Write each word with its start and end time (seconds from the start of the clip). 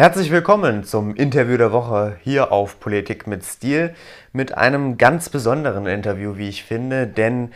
Herzlich 0.00 0.30
willkommen 0.30 0.82
zum 0.82 1.14
Interview 1.14 1.58
der 1.58 1.72
Woche 1.72 2.16
hier 2.22 2.52
auf 2.52 2.80
Politik 2.80 3.26
mit 3.26 3.44
Stil 3.44 3.92
mit 4.32 4.56
einem 4.56 4.96
ganz 4.96 5.28
besonderen 5.28 5.84
Interview, 5.84 6.38
wie 6.38 6.48
ich 6.48 6.64
finde, 6.64 7.06
denn 7.06 7.52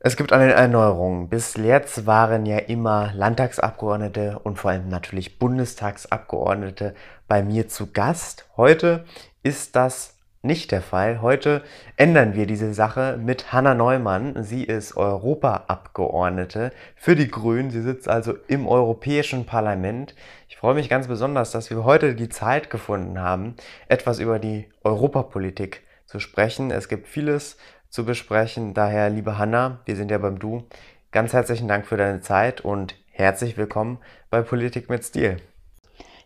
es 0.00 0.16
gibt 0.16 0.32
eine 0.32 0.52
Erneuerung. 0.52 1.28
Bis 1.28 1.54
jetzt 1.54 2.08
waren 2.08 2.44
ja 2.44 2.58
immer 2.58 3.12
Landtagsabgeordnete 3.14 4.40
und 4.42 4.58
vor 4.58 4.72
allem 4.72 4.88
natürlich 4.88 5.38
Bundestagsabgeordnete 5.38 6.96
bei 7.28 7.44
mir 7.44 7.68
zu 7.68 7.92
Gast. 7.92 8.46
Heute 8.56 9.04
ist 9.44 9.76
das 9.76 10.16
nicht 10.42 10.72
der 10.72 10.80
Fall. 10.80 11.20
Heute 11.20 11.62
ändern 11.96 12.34
wir 12.34 12.46
diese 12.46 12.72
Sache 12.72 13.18
mit 13.22 13.52
Hanna 13.52 13.74
Neumann. 13.74 14.42
Sie 14.42 14.64
ist 14.64 14.96
Europaabgeordnete 14.96 16.72
für 16.96 17.14
die 17.14 17.30
Grünen. 17.30 17.70
Sie 17.70 17.82
sitzt 17.82 18.08
also 18.08 18.34
im 18.48 18.66
Europäischen 18.66 19.44
Parlament. 19.44 20.14
Ich 20.60 20.62
freue 20.62 20.74
mich 20.74 20.90
ganz 20.90 21.08
besonders, 21.08 21.52
dass 21.52 21.70
wir 21.70 21.84
heute 21.84 22.14
die 22.14 22.28
Zeit 22.28 22.68
gefunden 22.68 23.18
haben, 23.18 23.56
etwas 23.88 24.18
über 24.18 24.38
die 24.38 24.68
Europapolitik 24.84 25.80
zu 26.04 26.20
sprechen. 26.20 26.70
Es 26.70 26.90
gibt 26.90 27.08
vieles 27.08 27.56
zu 27.88 28.04
besprechen. 28.04 28.74
Daher, 28.74 29.08
liebe 29.08 29.38
Hanna, 29.38 29.80
wir 29.86 29.96
sind 29.96 30.10
ja 30.10 30.18
beim 30.18 30.38
Du. 30.38 30.64
Ganz 31.12 31.32
herzlichen 31.32 31.66
Dank 31.66 31.86
für 31.86 31.96
deine 31.96 32.20
Zeit 32.20 32.60
und 32.60 32.94
herzlich 33.10 33.56
willkommen 33.56 34.00
bei 34.28 34.42
Politik 34.42 34.90
mit 34.90 35.02
Stil. 35.02 35.38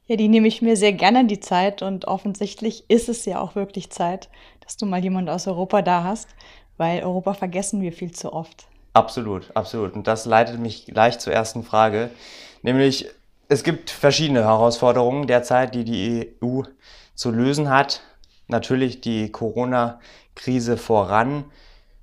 Ja, 0.07 0.17
die 0.17 0.27
nehme 0.27 0.49
ich 0.49 0.63
mir 0.63 0.77
sehr 0.77 0.95
gerne 0.95 1.27
die 1.27 1.39
Zeit 1.39 1.83
und 1.83 2.07
offensichtlich 2.09 2.91
ist 2.91 3.09
es 3.09 3.25
ja 3.27 3.41
auch 3.41 3.55
wirklich 3.55 3.91
Zeit, 3.91 4.31
dass 4.65 4.77
du 4.77 4.85
mal 4.85 5.05
jemand 5.05 5.31
aus 5.31 5.47
Europa 5.47 5.81
da 5.81 6.03
hast, 6.03 6.29
weil 6.77 7.05
Europa 7.05 7.35
vergessen 7.35 7.81
wir 7.83 7.93
viel 7.93 8.11
zu 8.11 8.33
oft. 8.33 8.67
Absolut, 8.95 9.53
absolut. 9.55 9.95
Und 9.95 10.09
das 10.09 10.27
leitet 10.27 10.59
mich 10.59 10.87
gleich 10.87 11.21
zur 11.21 11.33
ersten 11.33 11.63
Frage, 11.63 12.11
nämlich 12.63 13.15
es 13.49 13.63
gibt 13.63 13.91
verschiedene 13.91 14.45
Herausforderungen 14.45 15.27
derzeit, 15.27 15.75
die 15.75 15.85
die 15.85 16.37
EU 16.43 16.63
zu 17.15 17.31
lösen 17.31 17.69
hat. 17.69 18.03
Natürlich 18.49 19.01
die 19.01 19.31
Corona-Krise 19.31 20.77
voran. 20.77 21.45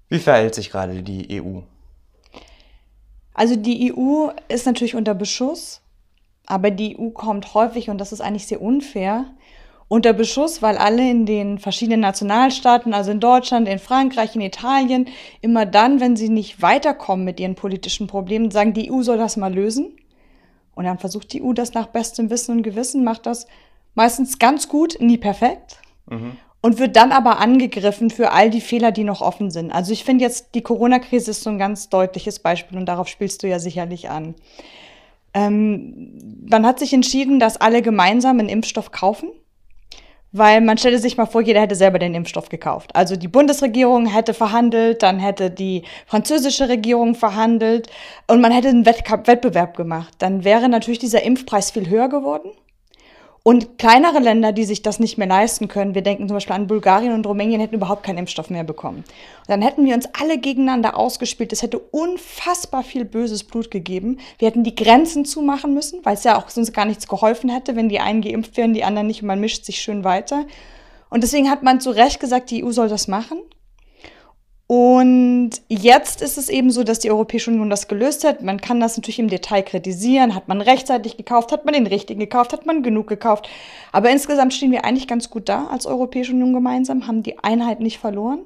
Wie 0.09 0.19
verhält 0.19 0.55
sich 0.55 0.71
gerade 0.71 1.03
die 1.03 1.41
EU? 1.41 1.61
Also 3.33 3.55
die 3.55 3.93
EU 3.93 4.29
ist 4.47 4.65
natürlich 4.65 4.95
unter 4.95 5.13
Beschuss 5.13 5.81
aber 6.51 6.69
die 6.69 6.99
EU 6.99 7.09
kommt 7.09 7.53
häufig, 7.53 7.89
und 7.89 7.97
das 7.97 8.11
ist 8.11 8.19
eigentlich 8.19 8.47
sehr 8.47 8.61
unfair, 8.61 9.25
unter 9.87 10.13
Beschuss, 10.13 10.61
weil 10.61 10.77
alle 10.77 11.09
in 11.09 11.25
den 11.25 11.59
verschiedenen 11.59 12.01
Nationalstaaten, 12.01 12.93
also 12.93 13.11
in 13.11 13.19
Deutschland, 13.19 13.67
in 13.67 13.79
Frankreich, 13.79 14.35
in 14.35 14.41
Italien, 14.41 15.07
immer 15.41 15.65
dann, 15.65 15.99
wenn 15.99 16.15
sie 16.15 16.29
nicht 16.29 16.61
weiterkommen 16.61 17.25
mit 17.25 17.39
ihren 17.39 17.55
politischen 17.55 18.07
Problemen, 18.07 18.51
sagen, 18.51 18.73
die 18.73 18.91
EU 18.91 19.01
soll 19.01 19.17
das 19.17 19.37
mal 19.37 19.53
lösen. 19.53 19.97
Und 20.81 20.85
dann 20.85 20.97
versucht 20.97 21.31
die 21.31 21.43
EU 21.43 21.53
das 21.53 21.75
nach 21.75 21.85
bestem 21.85 22.31
Wissen 22.31 22.57
und 22.57 22.63
Gewissen, 22.63 23.03
macht 23.03 23.27
das 23.27 23.45
meistens 23.93 24.39
ganz 24.39 24.67
gut, 24.67 24.97
nie 24.99 25.19
perfekt. 25.19 25.77
Mhm. 26.09 26.37
Und 26.59 26.79
wird 26.79 26.95
dann 26.95 27.11
aber 27.11 27.37
angegriffen 27.37 28.09
für 28.09 28.31
all 28.31 28.49
die 28.49 28.61
Fehler, 28.61 28.91
die 28.91 29.03
noch 29.03 29.21
offen 29.21 29.51
sind. 29.51 29.71
Also 29.71 29.93
ich 29.93 30.03
finde 30.03 30.23
jetzt, 30.23 30.55
die 30.55 30.63
Corona-Krise 30.63 31.29
ist 31.29 31.43
so 31.43 31.51
ein 31.51 31.59
ganz 31.59 31.89
deutliches 31.89 32.39
Beispiel 32.39 32.79
und 32.79 32.87
darauf 32.87 33.07
spielst 33.07 33.43
du 33.43 33.47
ja 33.47 33.59
sicherlich 33.59 34.09
an. 34.09 34.33
Ähm, 35.35 36.47
man 36.49 36.65
hat 36.65 36.79
sich 36.79 36.93
entschieden, 36.93 37.39
dass 37.39 37.57
alle 37.57 37.83
gemeinsam 37.83 38.39
einen 38.39 38.49
Impfstoff 38.49 38.91
kaufen, 38.91 39.29
weil 40.31 40.61
man 40.61 40.77
stelle 40.77 40.99
sich 40.99 41.17
mal 41.17 41.25
vor, 41.25 41.41
jeder 41.41 41.61
hätte 41.61 41.75
selber 41.75 41.99
den 41.99 42.15
Impfstoff 42.15 42.49
gekauft. 42.49 42.95
Also 42.95 43.15
die 43.15 43.27
Bundesregierung 43.27 44.05
hätte 44.05 44.33
verhandelt, 44.33 45.03
dann 45.03 45.19
hätte 45.19 45.49
die 45.49 45.83
französische 46.05 46.69
Regierung 46.69 47.15
verhandelt 47.15 47.89
und 48.27 48.41
man 48.41 48.51
hätte 48.51 48.69
einen 48.69 48.85
Wettbewerb 48.85 49.75
gemacht. 49.75 50.13
Dann 50.19 50.43
wäre 50.43 50.69
natürlich 50.69 50.99
dieser 50.99 51.23
Impfpreis 51.23 51.71
viel 51.71 51.89
höher 51.89 52.09
geworden. 52.09 52.51
Und 53.43 53.79
kleinere 53.79 54.19
Länder, 54.19 54.51
die 54.51 54.65
sich 54.65 54.83
das 54.83 54.99
nicht 54.99 55.17
mehr 55.17 55.27
leisten 55.27 55.67
können, 55.67 55.95
wir 55.95 56.03
denken 56.03 56.27
zum 56.27 56.35
Beispiel 56.35 56.55
an 56.55 56.67
Bulgarien 56.67 57.13
und 57.13 57.25
Rumänien, 57.25 57.59
hätten 57.59 57.73
überhaupt 57.73 58.03
keinen 58.03 58.19
Impfstoff 58.19 58.51
mehr 58.51 58.63
bekommen. 58.63 58.97
Und 58.97 59.49
dann 59.49 59.63
hätten 59.63 59.83
wir 59.83 59.95
uns 59.95 60.07
alle 60.19 60.37
gegeneinander 60.37 60.95
ausgespielt. 60.95 61.51
Es 61.51 61.63
hätte 61.63 61.79
unfassbar 61.79 62.83
viel 62.83 63.03
böses 63.03 63.43
Blut 63.43 63.71
gegeben. 63.71 64.19
Wir 64.37 64.47
hätten 64.47 64.63
die 64.63 64.75
Grenzen 64.75 65.25
zumachen 65.25 65.73
müssen, 65.73 66.01
weil 66.03 66.13
es 66.13 66.23
ja 66.23 66.37
auch 66.37 66.49
sonst 66.49 66.71
gar 66.71 66.85
nichts 66.85 67.07
geholfen 67.07 67.49
hätte, 67.49 67.75
wenn 67.75 67.89
die 67.89 67.99
einen 67.99 68.21
geimpft 68.21 68.57
wären, 68.57 68.75
die 68.75 68.83
anderen 68.83 69.07
nicht 69.07 69.23
und 69.23 69.27
man 69.27 69.39
mischt 69.39 69.65
sich 69.65 69.81
schön 69.81 70.03
weiter. 70.03 70.45
Und 71.09 71.23
deswegen 71.23 71.49
hat 71.49 71.63
man 71.63 71.81
zu 71.81 71.89
Recht 71.89 72.19
gesagt, 72.19 72.51
die 72.51 72.63
EU 72.63 72.71
soll 72.71 72.89
das 72.89 73.07
machen. 73.07 73.39
Und 74.73 75.51
jetzt 75.67 76.21
ist 76.21 76.37
es 76.37 76.47
eben 76.47 76.71
so, 76.71 76.85
dass 76.85 76.99
die 76.99 77.11
Europäische 77.11 77.51
Union 77.51 77.69
das 77.69 77.89
gelöst 77.89 78.23
hat. 78.23 78.41
Man 78.41 78.61
kann 78.61 78.79
das 78.79 78.95
natürlich 78.95 79.19
im 79.19 79.27
Detail 79.27 79.63
kritisieren. 79.63 80.33
Hat 80.33 80.47
man 80.47 80.61
rechtzeitig 80.61 81.17
gekauft? 81.17 81.51
Hat 81.51 81.65
man 81.65 81.73
den 81.73 81.87
richtigen 81.87 82.21
gekauft? 82.21 82.53
Hat 82.53 82.65
man 82.65 82.81
genug 82.81 83.07
gekauft? 83.07 83.49
Aber 83.91 84.09
insgesamt 84.09 84.53
stehen 84.53 84.71
wir 84.71 84.85
eigentlich 84.85 85.09
ganz 85.09 85.29
gut 85.29 85.49
da 85.49 85.67
als 85.67 85.85
Europäische 85.85 86.31
Union 86.31 86.53
gemeinsam, 86.53 87.05
haben 87.05 87.21
die 87.21 87.37
Einheit 87.39 87.81
nicht 87.81 87.97
verloren. 87.97 88.45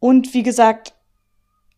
Und 0.00 0.34
wie 0.34 0.42
gesagt, 0.42 0.94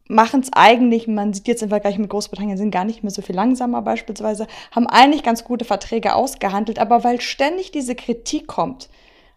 machen 0.08 0.40
es 0.40 0.48
eigentlich, 0.54 1.06
man 1.06 1.34
sieht 1.34 1.46
jetzt 1.46 1.62
im 1.62 1.68
Vergleich 1.68 1.98
mit 1.98 2.08
Großbritannien, 2.08 2.56
sind 2.56 2.70
gar 2.70 2.86
nicht 2.86 3.02
mehr 3.02 3.12
so 3.12 3.20
viel 3.20 3.36
langsamer 3.36 3.82
beispielsweise, 3.82 4.46
haben 4.70 4.86
eigentlich 4.86 5.22
ganz 5.22 5.44
gute 5.44 5.66
Verträge 5.66 6.14
ausgehandelt. 6.14 6.78
Aber 6.78 7.04
weil 7.04 7.20
ständig 7.20 7.70
diese 7.70 7.94
Kritik 7.94 8.46
kommt, 8.46 8.88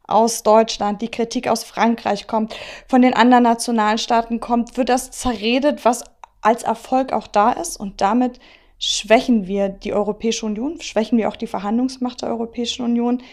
aus 0.08 0.44
Deutschland, 0.44 1.02
die 1.02 1.12
Kritik 1.12 1.47
aus 1.47 1.64
Frankreich 1.64 2.28
kommt, 2.28 2.56
von 2.88 3.02
den 3.02 3.14
anderen 3.14 3.44
Nationalstaaten 3.44 4.40
kommt, 4.40 4.78
wird 4.78 4.90
das 4.90 5.12
zerredet, 5.12 5.86
was 5.86 6.03
als 6.41 6.64
Erfolg 6.64 7.14
auch 7.14 7.28
da 7.28 7.52
ist. 7.52 7.78
Und 7.78 8.02
damit 8.02 8.40
schwächen 8.78 9.47
wir 9.47 9.69
die 9.69 9.94
Europäische 9.94 10.46
Union, 10.46 10.81
schwächen 10.81 11.18
wir 11.18 11.30
auch 11.30 11.38
die 11.38 11.47
Verhandlungsmacht 11.47 12.22
der 12.22 12.30
Europäischen 12.30 12.84
Union. 12.84 13.24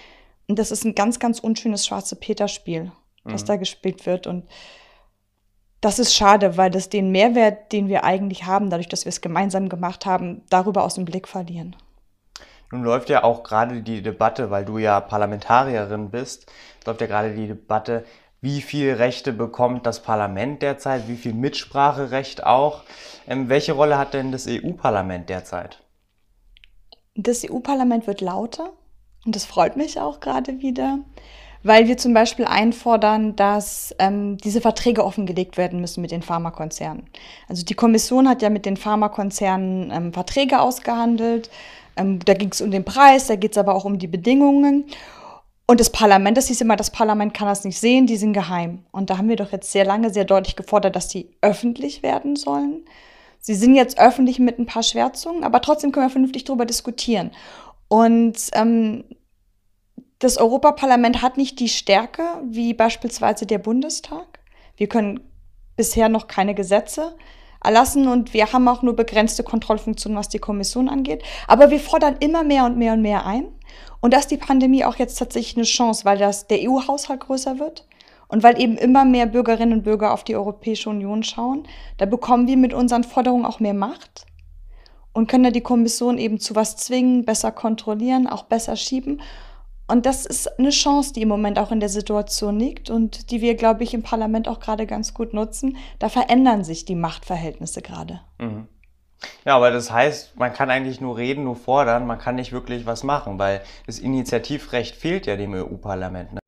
Und 0.46 0.58
das 0.58 0.70
ist 0.70 0.84
ein 0.84 0.94
ganz, 0.94 1.18
ganz 1.18 1.40
unschönes 1.40 1.86
schwarze 1.86 2.16
Peter-Spiel, 2.16 2.92
das 3.24 3.42
mhm. 3.42 3.46
da 3.46 3.56
gespielt 3.56 4.06
wird. 4.06 4.26
Und 4.26 4.44
das 5.80 5.98
ist 5.98 6.14
schade, 6.14 6.56
weil 6.56 6.70
das 6.70 6.88
den 6.88 7.10
Mehrwert, 7.10 7.72
den 7.72 7.88
wir 7.88 8.04
eigentlich 8.04 8.44
haben, 8.44 8.70
dadurch, 8.70 8.88
dass 8.88 9.04
wir 9.04 9.10
es 9.10 9.20
gemeinsam 9.20 9.68
gemacht 9.68 10.06
haben, 10.06 10.42
darüber 10.50 10.84
aus 10.84 10.94
dem 10.94 11.04
Blick 11.04 11.26
verlieren. 11.26 11.74
Nun 12.70 12.84
läuft 12.84 13.10
ja 13.10 13.24
auch 13.24 13.42
gerade 13.42 13.82
die 13.82 14.02
Debatte, 14.02 14.50
weil 14.50 14.64
du 14.64 14.78
ja 14.78 15.00
Parlamentarierin 15.00 16.10
bist, 16.10 16.46
läuft 16.86 17.00
ja 17.00 17.06
gerade 17.06 17.34
die 17.34 17.48
Debatte, 17.48 18.04
wie 18.40 18.62
viel 18.62 18.94
Rechte 18.94 19.32
bekommt 19.32 19.86
das 19.86 20.02
Parlament 20.02 20.62
derzeit, 20.62 21.08
wie 21.08 21.16
viel 21.16 21.34
Mitspracherecht 21.34 22.44
auch. 22.44 22.82
Ähm, 23.26 23.48
welche 23.48 23.72
Rolle 23.72 23.98
hat 23.98 24.14
denn 24.14 24.32
das 24.32 24.46
EU-Parlament 24.48 25.28
derzeit? 25.28 25.82
Das 27.14 27.44
EU-Parlament 27.44 28.06
wird 28.06 28.20
lauter 28.20 28.70
und 29.26 29.36
das 29.36 29.44
freut 29.44 29.76
mich 29.76 30.00
auch 30.00 30.20
gerade 30.20 30.60
wieder, 30.60 31.00
weil 31.62 31.86
wir 31.86 31.98
zum 31.98 32.14
Beispiel 32.14 32.46
einfordern, 32.46 33.36
dass 33.36 33.94
ähm, 33.98 34.38
diese 34.38 34.62
Verträge 34.62 35.04
offengelegt 35.04 35.58
werden 35.58 35.80
müssen 35.80 36.00
mit 36.00 36.12
den 36.12 36.22
Pharmakonzernen. 36.22 37.10
Also 37.46 37.62
die 37.64 37.74
Kommission 37.74 38.26
hat 38.26 38.40
ja 38.40 38.48
mit 38.48 38.64
den 38.64 38.78
Pharmakonzernen 38.78 39.90
ähm, 39.90 40.12
Verträge 40.14 40.60
ausgehandelt 40.60 41.50
ähm, 42.00 42.18
da 42.24 42.34
ging 42.34 42.50
es 42.50 42.60
um 42.60 42.70
den 42.70 42.84
Preis, 42.84 43.26
da 43.26 43.36
geht 43.36 43.52
es 43.52 43.58
aber 43.58 43.74
auch 43.74 43.84
um 43.84 43.98
die 43.98 44.06
Bedingungen. 44.06 44.86
Und 45.66 45.78
das 45.78 45.90
Parlament, 45.90 46.36
das 46.36 46.48
hieß 46.48 46.62
immer, 46.62 46.76
das 46.76 46.90
Parlament 46.90 47.32
kann 47.32 47.46
das 47.46 47.64
nicht 47.64 47.78
sehen, 47.78 48.06
die 48.06 48.16
sind 48.16 48.32
geheim. 48.32 48.84
Und 48.90 49.08
da 49.08 49.18
haben 49.18 49.28
wir 49.28 49.36
doch 49.36 49.52
jetzt 49.52 49.70
sehr 49.70 49.84
lange, 49.84 50.10
sehr 50.10 50.24
deutlich 50.24 50.56
gefordert, 50.56 50.96
dass 50.96 51.06
die 51.06 51.30
öffentlich 51.42 52.02
werden 52.02 52.34
sollen. 52.34 52.84
Sie 53.38 53.54
sind 53.54 53.74
jetzt 53.74 53.98
öffentlich 53.98 54.38
mit 54.38 54.58
ein 54.58 54.66
paar 54.66 54.82
Schwärzungen, 54.82 55.44
aber 55.44 55.62
trotzdem 55.62 55.92
können 55.92 56.06
wir 56.06 56.10
vernünftig 56.10 56.44
darüber 56.44 56.66
diskutieren. 56.66 57.30
Und 57.88 58.36
ähm, 58.52 59.04
das 60.18 60.36
Europaparlament 60.36 61.22
hat 61.22 61.36
nicht 61.36 61.60
die 61.60 61.68
Stärke 61.68 62.22
wie 62.44 62.74
beispielsweise 62.74 63.46
der 63.46 63.58
Bundestag. 63.58 64.40
Wir 64.76 64.88
können 64.88 65.20
bisher 65.76 66.08
noch 66.08 66.26
keine 66.26 66.54
Gesetze 66.54 67.16
erlassen 67.62 68.08
und 68.08 68.32
wir 68.34 68.52
haben 68.52 68.68
auch 68.68 68.82
nur 68.82 68.96
begrenzte 68.96 69.42
Kontrollfunktionen, 69.42 70.18
was 70.18 70.28
die 70.28 70.38
Kommission 70.38 70.88
angeht. 70.88 71.22
Aber 71.46 71.70
wir 71.70 71.80
fordern 71.80 72.16
immer 72.20 72.42
mehr 72.42 72.64
und 72.64 72.76
mehr 72.76 72.94
und 72.94 73.02
mehr 73.02 73.26
ein. 73.26 73.48
Und 74.00 74.14
dass 74.14 74.26
die 74.26 74.38
Pandemie 74.38 74.84
auch 74.84 74.96
jetzt 74.96 75.18
tatsächlich 75.18 75.56
eine 75.56 75.66
Chance, 75.66 76.04
weil 76.04 76.18
das, 76.18 76.46
der 76.46 76.58
EU-Haushalt 76.62 77.20
größer 77.20 77.58
wird 77.58 77.86
und 78.28 78.42
weil 78.42 78.60
eben 78.60 78.78
immer 78.78 79.04
mehr 79.04 79.26
Bürgerinnen 79.26 79.74
und 79.74 79.82
Bürger 79.82 80.14
auf 80.14 80.24
die 80.24 80.36
Europäische 80.36 80.88
Union 80.88 81.22
schauen, 81.22 81.64
da 81.98 82.06
bekommen 82.06 82.46
wir 82.46 82.56
mit 82.56 82.72
unseren 82.72 83.04
Forderungen 83.04 83.44
auch 83.44 83.60
mehr 83.60 83.74
Macht 83.74 84.26
und 85.12 85.28
können 85.28 85.44
da 85.44 85.50
die 85.50 85.60
Kommission 85.60 86.18
eben 86.18 86.38
zu 86.38 86.54
was 86.54 86.76
zwingen, 86.76 87.24
besser 87.24 87.52
kontrollieren, 87.52 88.26
auch 88.26 88.44
besser 88.44 88.76
schieben. 88.76 89.20
Und 89.90 90.06
das 90.06 90.24
ist 90.24 90.58
eine 90.58 90.70
Chance, 90.70 91.12
die 91.12 91.22
im 91.22 91.28
Moment 91.28 91.58
auch 91.58 91.72
in 91.72 91.80
der 91.80 91.88
Situation 91.88 92.58
liegt 92.58 92.90
und 92.90 93.30
die 93.30 93.40
wir, 93.40 93.56
glaube 93.56 93.82
ich, 93.82 93.92
im 93.92 94.02
Parlament 94.02 94.46
auch 94.46 94.60
gerade 94.60 94.86
ganz 94.86 95.14
gut 95.14 95.34
nutzen. 95.34 95.76
Da 95.98 96.08
verändern 96.08 96.62
sich 96.62 96.84
die 96.84 96.94
Machtverhältnisse 96.94 97.82
gerade. 97.82 98.20
Mhm. 98.38 98.68
Ja, 99.44 99.56
aber 99.56 99.70
das 99.70 99.90
heißt, 99.90 100.38
man 100.38 100.52
kann 100.52 100.70
eigentlich 100.70 101.00
nur 101.00 101.16
reden, 101.16 101.44
nur 101.44 101.56
fordern, 101.56 102.06
man 102.06 102.18
kann 102.18 102.36
nicht 102.36 102.52
wirklich 102.52 102.86
was 102.86 103.02
machen, 103.02 103.38
weil 103.38 103.62
das 103.86 103.98
Initiativrecht 103.98 104.94
fehlt 104.94 105.26
ja 105.26 105.36
dem 105.36 105.52
EU-Parlament. 105.52 106.34
Ne? 106.34 106.40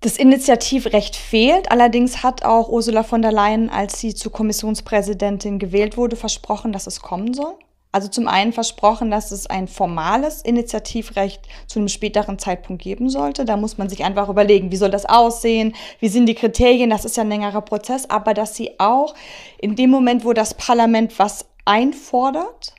Das 0.00 0.16
Initiativrecht 0.16 1.14
fehlt. 1.14 1.70
Allerdings 1.70 2.22
hat 2.22 2.44
auch 2.44 2.68
Ursula 2.68 3.02
von 3.02 3.20
der 3.20 3.32
Leyen, 3.32 3.68
als 3.68 4.00
sie 4.00 4.14
zur 4.14 4.32
Kommissionspräsidentin 4.32 5.58
gewählt 5.58 5.96
wurde, 5.96 6.16
versprochen, 6.16 6.72
dass 6.72 6.86
es 6.86 7.00
kommen 7.00 7.34
soll. 7.34 7.54
Also 7.90 8.08
zum 8.08 8.28
einen 8.28 8.52
versprochen, 8.52 9.10
dass 9.10 9.30
es 9.30 9.46
ein 9.46 9.66
formales 9.66 10.42
Initiativrecht 10.42 11.42
zu 11.66 11.78
einem 11.78 11.88
späteren 11.88 12.38
Zeitpunkt 12.38 12.82
geben 12.82 13.08
sollte. 13.08 13.44
Da 13.44 13.56
muss 13.56 13.78
man 13.78 13.88
sich 13.88 14.04
einfach 14.04 14.28
überlegen, 14.28 14.70
wie 14.70 14.76
soll 14.76 14.90
das 14.90 15.06
aussehen, 15.06 15.74
wie 15.98 16.08
sind 16.08 16.26
die 16.26 16.34
Kriterien, 16.34 16.90
das 16.90 17.04
ist 17.04 17.16
ja 17.16 17.22
ein 17.22 17.30
längerer 17.30 17.62
Prozess, 17.62 18.10
aber 18.10 18.34
dass 18.34 18.54
sie 18.54 18.78
auch 18.78 19.14
in 19.58 19.74
dem 19.74 19.90
Moment, 19.90 20.24
wo 20.24 20.32
das 20.34 20.54
Parlament 20.54 21.18
was 21.18 21.46
einfordert, 21.64 22.74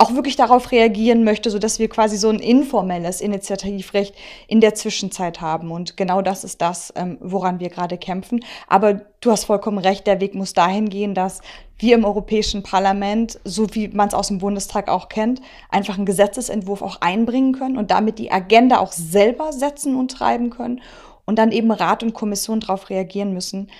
auch 0.00 0.14
wirklich 0.14 0.34
darauf 0.34 0.72
reagieren 0.72 1.24
möchte, 1.24 1.50
sodass 1.50 1.78
wir 1.78 1.90
quasi 1.90 2.16
so 2.16 2.30
ein 2.30 2.38
informelles 2.38 3.20
Initiativrecht 3.20 4.14
in 4.48 4.62
der 4.62 4.74
Zwischenzeit 4.74 5.42
haben. 5.42 5.70
Und 5.70 5.98
genau 5.98 6.22
das 6.22 6.42
ist 6.42 6.62
das, 6.62 6.90
ähm, 6.96 7.18
woran 7.20 7.60
wir 7.60 7.68
gerade 7.68 7.98
kämpfen. 7.98 8.42
Aber 8.66 8.94
du 8.94 9.30
hast 9.30 9.44
vollkommen 9.44 9.76
recht, 9.76 10.06
der 10.06 10.22
Weg 10.22 10.34
muss 10.34 10.54
dahin 10.54 10.88
gehen, 10.88 11.14
dass 11.14 11.42
wir 11.76 11.94
im 11.94 12.06
Europäischen 12.06 12.62
Parlament, 12.62 13.38
so 13.44 13.74
wie 13.74 13.88
man 13.88 14.08
es 14.08 14.14
aus 14.14 14.28
dem 14.28 14.38
Bundestag 14.38 14.88
auch 14.88 15.10
kennt, 15.10 15.42
einfach 15.68 15.98
einen 15.98 16.06
Gesetzesentwurf 16.06 16.80
auch 16.80 17.02
einbringen 17.02 17.52
können 17.52 17.76
und 17.76 17.90
damit 17.90 18.18
die 18.18 18.32
Agenda 18.32 18.78
auch 18.78 18.92
selber 18.92 19.52
setzen 19.52 19.96
und 19.96 20.12
treiben 20.12 20.48
können 20.48 20.80
und 21.26 21.38
dann 21.38 21.52
eben 21.52 21.70
Rat 21.70 22.02
und 22.02 22.14
Kommission 22.14 22.60
darauf 22.60 22.88
reagieren 22.88 23.34
müssen. 23.34 23.70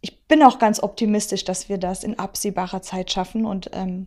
Ich 0.00 0.26
bin 0.28 0.44
auch 0.44 0.60
ganz 0.60 0.80
optimistisch, 0.80 1.44
dass 1.44 1.68
wir 1.68 1.78
das 1.78 2.04
in 2.04 2.20
absehbarer 2.20 2.82
Zeit 2.82 3.10
schaffen 3.10 3.44
und 3.44 3.70
ähm, 3.72 4.06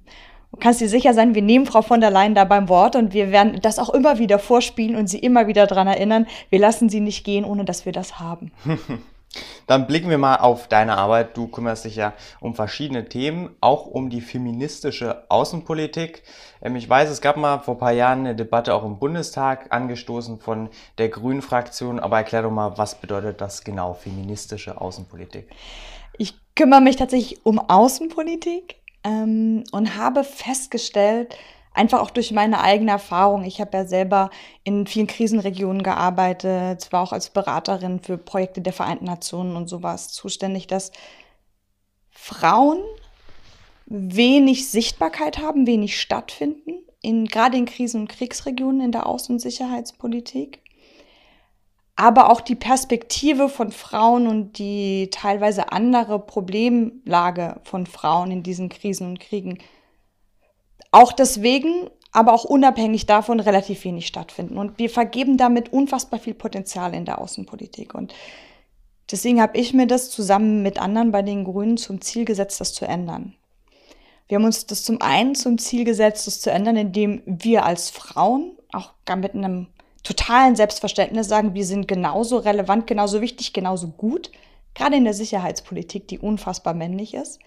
Du 0.52 0.58
kannst 0.58 0.82
dir 0.82 0.90
sicher 0.90 1.14
sein, 1.14 1.36
wir 1.36 1.42
nehmen 1.42 1.66
Frau 1.66 1.82
von 1.82 2.02
der 2.02 2.10
Leyen 2.10 2.34
da 2.34 2.44
beim 2.44 2.70
Wort 2.70 2.96
und 2.96 3.14
wir 3.14 3.32
werden 3.32 3.60
das 3.62 3.78
auch 3.78 3.90
immer 3.90 4.18
wieder 4.18 4.40
vorspielen 4.40 4.96
und 4.96 5.08
sie 5.08 5.20
immer 5.20 5.48
wieder 5.48 5.68
daran 5.68 5.88
erinnern. 5.88 6.26
Wir 6.50 6.60
lassen 6.60 6.90
sie 6.90 7.02
nicht 7.02 7.24
gehen, 7.24 7.46
ohne 7.46 7.66
dass 7.66 7.86
wir 7.86 7.92
das 7.92 8.20
haben. 8.20 8.52
Dann 9.68 9.86
blicken 9.86 10.10
wir 10.10 10.18
mal 10.18 10.38
auf 10.38 10.68
deine 10.68 10.98
Arbeit. 10.98 11.38
Du 11.38 11.48
kümmerst 11.48 11.86
dich 11.86 11.96
ja 11.96 12.14
um 12.40 12.56
verschiedene 12.56 13.08
Themen, 13.08 13.56
auch 13.62 13.86
um 13.86 14.10
die 14.10 14.22
feministische 14.22 15.30
Außenpolitik. 15.30 16.24
Ähm, 16.62 16.76
ich 16.76 16.90
weiß, 16.90 17.10
es 17.10 17.22
gab 17.22 17.38
mal 17.38 17.60
vor 17.60 17.76
ein 17.76 17.80
paar 17.80 17.92
Jahren 17.92 18.22
eine 18.22 18.36
Debatte 18.36 18.74
auch 18.74 18.84
im 18.84 18.98
Bundestag 18.98 19.68
angestoßen 19.70 20.40
von 20.40 20.70
der 20.98 21.10
Grünen 21.10 21.44
Fraktion. 21.44 22.00
Aber 22.00 22.18
erklär 22.18 22.42
doch 22.42 22.52
mal, 22.52 22.78
was 22.78 22.96
bedeutet 22.96 23.42
das 23.42 23.64
genau, 23.64 23.94
feministische 23.94 24.82
Außenpolitik? 24.82 25.48
Ich 26.18 26.34
kümmere 26.56 26.82
mich 26.82 26.96
tatsächlich 26.96 27.46
um 27.46 27.60
Außenpolitik 27.60 28.79
ähm, 29.04 29.64
und 29.72 29.96
habe 29.96 30.24
festgestellt, 30.24 31.36
einfach 31.74 32.02
auch 32.02 32.10
durch 32.10 32.32
meine 32.32 32.62
eigene 32.62 32.92
Erfahrung, 32.92 33.44
ich 33.44 33.62
habe 33.62 33.78
ja 33.78 33.86
selber 33.86 34.30
in 34.64 34.88
vielen 34.88 35.08
Krisenregionen 35.08 35.84
gearbeitet, 35.84 36.82
zwar 36.82 37.04
auch 37.04 37.14
als 37.14 37.30
Beraterin 37.30 38.00
für 38.02 38.18
Projekte 38.18 38.62
der 38.62 38.74
Vereinten 38.74 39.06
Nationen 39.06 39.56
und 39.56 39.70
sowas 39.70 40.10
zuständig, 40.10 40.68
dass 40.68 40.92
Frauen 42.12 42.80
wenig 43.86 44.70
Sichtbarkeit 44.70 45.40
haben, 45.40 45.66
wenig 45.66 46.00
stattfinden, 46.00 46.74
in, 47.02 47.26
gerade 47.26 47.58
in 47.58 47.66
Krisen- 47.66 48.02
und 48.02 48.08
Kriegsregionen 48.10 48.82
in 48.82 48.92
der 48.92 49.08
Außen- 49.08 49.32
und 49.32 49.40
Sicherheitspolitik 49.40 50.62
aber 52.00 52.32
auch 52.32 52.40
die 52.40 52.56
Perspektive 52.56 53.50
von 53.50 53.74
Frauen 53.74 54.28
und 54.28 54.58
die 54.58 55.10
teilweise 55.12 55.74
andere 55.74 56.18
Problemlage 56.18 57.60
von 57.64 57.86
Frauen 57.86 58.32
in 58.32 58.42
diesen 58.42 58.70
Krisen 58.70 59.06
und 59.06 59.20
Kriegen 59.20 59.58
auch 60.92 61.12
deswegen, 61.12 61.90
aber 62.14 62.32
auch 62.32 62.46
unabhängig 62.46 63.06
davon 63.06 63.42
relativ 63.42 63.84
wenig 63.84 64.08
stattfinden. 64.08 64.58
Und 64.58 64.80
wir 64.80 64.90
vergeben 64.90 65.36
damit 65.36 65.74
unfassbar 65.74 66.22
viel 66.22 66.36
Potenzial 66.36 66.94
in 66.96 67.04
der 67.04 67.20
Außenpolitik. 67.20 67.94
Und 67.94 68.14
deswegen 69.12 69.42
habe 69.42 69.58
ich 69.58 69.74
mir 69.74 69.86
das 69.86 70.10
zusammen 70.10 70.64
mit 70.64 70.82
anderen 70.82 71.12
bei 71.12 71.22
den 71.22 71.44
Grünen 71.44 71.76
zum 71.76 72.00
Ziel 72.00 72.24
gesetzt, 72.24 72.62
das 72.62 72.74
zu 72.74 72.86
ändern. 72.86 73.36
Wir 74.30 74.38
haben 74.38 74.46
uns 74.46 74.66
das 74.66 74.84
zum 74.84 75.02
einen 75.02 75.36
zum 75.36 75.58
Ziel 75.58 75.84
gesetzt, 75.84 76.28
das 76.28 76.40
zu 76.40 76.50
ändern, 76.50 76.78
indem 76.78 77.22
wir 77.26 77.66
als 77.66 77.90
Frauen, 77.90 78.54
auch 78.72 78.94
gar 79.04 79.18
mit 79.18 79.36
einem 79.36 79.68
totalen 80.04 80.56
Selbstverständnis 80.56 81.28
sagen, 81.28 81.54
wir 81.54 81.66
sind 81.66 81.88
genauso 81.88 82.38
relevant, 82.38 82.88
genauso 82.88 83.22
wichtig, 83.22 83.54
genauso 83.54 83.90
gut, 83.90 84.32
gerade 84.74 84.96
in 84.96 85.04
der 85.04 85.14
Sicherheitspolitik, 85.14 86.08
die 86.08 86.20
unfassbar 86.20 86.74
männlich 86.74 87.14
ist. 87.14 87.40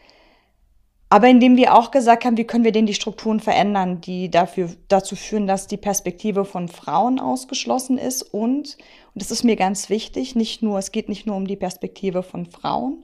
Aber 1.12 1.28
indem 1.28 1.58
wir 1.58 1.74
auch 1.74 1.90
gesagt 1.90 2.24
haben, 2.24 2.38
wie 2.38 2.44
können 2.44 2.64
wir 2.64 2.72
denn 2.72 2.86
die 2.86 2.94
Strukturen 2.94 3.38
verändern, 3.38 4.00
die 4.00 4.30
dafür, 4.30 4.70
dazu 4.88 5.14
führen, 5.14 5.46
dass 5.46 5.66
die 5.66 5.76
Perspektive 5.76 6.46
von 6.46 6.68
Frauen 6.68 7.20
ausgeschlossen 7.20 7.98
ist 7.98 8.22
und, 8.22 8.78
und 9.12 9.22
das 9.22 9.30
ist 9.30 9.44
mir 9.44 9.56
ganz 9.56 9.90
wichtig, 9.90 10.36
nicht 10.36 10.62
nur, 10.62 10.78
es 10.78 10.90
geht 10.90 11.10
nicht 11.10 11.26
nur 11.26 11.36
um 11.36 11.46
die 11.46 11.56
Perspektive 11.56 12.22
von 12.22 12.46
Frauen, 12.46 13.02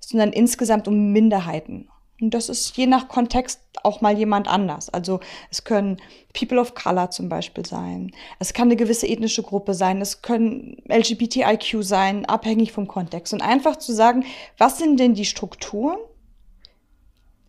sondern 0.00 0.32
insgesamt 0.32 0.88
um 0.88 1.12
Minderheiten. 1.12 1.90
Und 2.20 2.32
das 2.32 2.48
ist 2.48 2.76
je 2.76 2.86
nach 2.86 3.08
Kontext 3.08 3.60
auch 3.82 4.00
mal 4.00 4.16
jemand 4.16 4.48
anders. 4.48 4.88
Also 4.88 5.20
es 5.50 5.64
können 5.64 5.98
People 6.32 6.60
of 6.60 6.74
Color 6.74 7.10
zum 7.10 7.28
Beispiel 7.28 7.66
sein. 7.66 8.12
Es 8.38 8.52
kann 8.52 8.68
eine 8.68 8.76
gewisse 8.76 9.06
ethnische 9.06 9.42
Gruppe 9.42 9.74
sein. 9.74 10.00
Es 10.00 10.22
können 10.22 10.76
LGBTIQ 10.88 11.82
sein, 11.82 12.24
abhängig 12.26 12.72
vom 12.72 12.86
Kontext. 12.86 13.32
Und 13.32 13.42
einfach 13.42 13.76
zu 13.76 13.92
sagen, 13.92 14.24
was 14.58 14.78
sind 14.78 15.00
denn 15.00 15.14
die 15.14 15.24
Strukturen, 15.24 15.98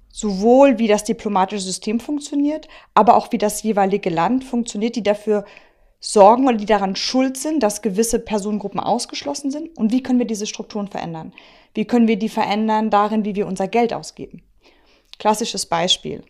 sowohl 0.10 0.80
wie 0.80 0.88
das 0.88 1.04
diplomatische 1.04 1.62
System 1.62 2.00
funktioniert, 2.00 2.68
aber 2.94 3.18
auch 3.18 3.32
wie 3.32 3.38
das 3.38 3.62
jeweilige 3.64 4.10
Land 4.10 4.46
funktioniert, 4.46 4.96
die 4.96 5.04
dafür 5.04 5.46
sorgen 6.00 6.48
oder 6.48 6.58
die 6.58 6.66
daran 6.66 6.96
schuld 6.96 7.38
sind, 7.38 7.62
dass 7.62 7.82
gewisse 7.82 8.20
Personengruppen 8.20 8.80
ausgeschlossen 8.80 9.52
sind. 9.52 9.78
Und 9.78 9.92
wie 9.92 10.02
können 10.02 10.20
wir 10.20 10.26
diese 10.26 10.48
Strukturen 10.48 10.88
verändern? 10.88 11.34
Wie 11.74 11.86
können 11.86 12.08
wir 12.08 12.18
die 12.18 12.30
verändern 12.30 12.90
darin, 12.90 13.26
wie 13.26 13.36
wir 13.36 13.48
unser 13.48 13.68
Geld 13.68 13.94
ausgeben? 13.94 14.42
Klassisches 15.20 15.66
Beispiel. 15.66 16.24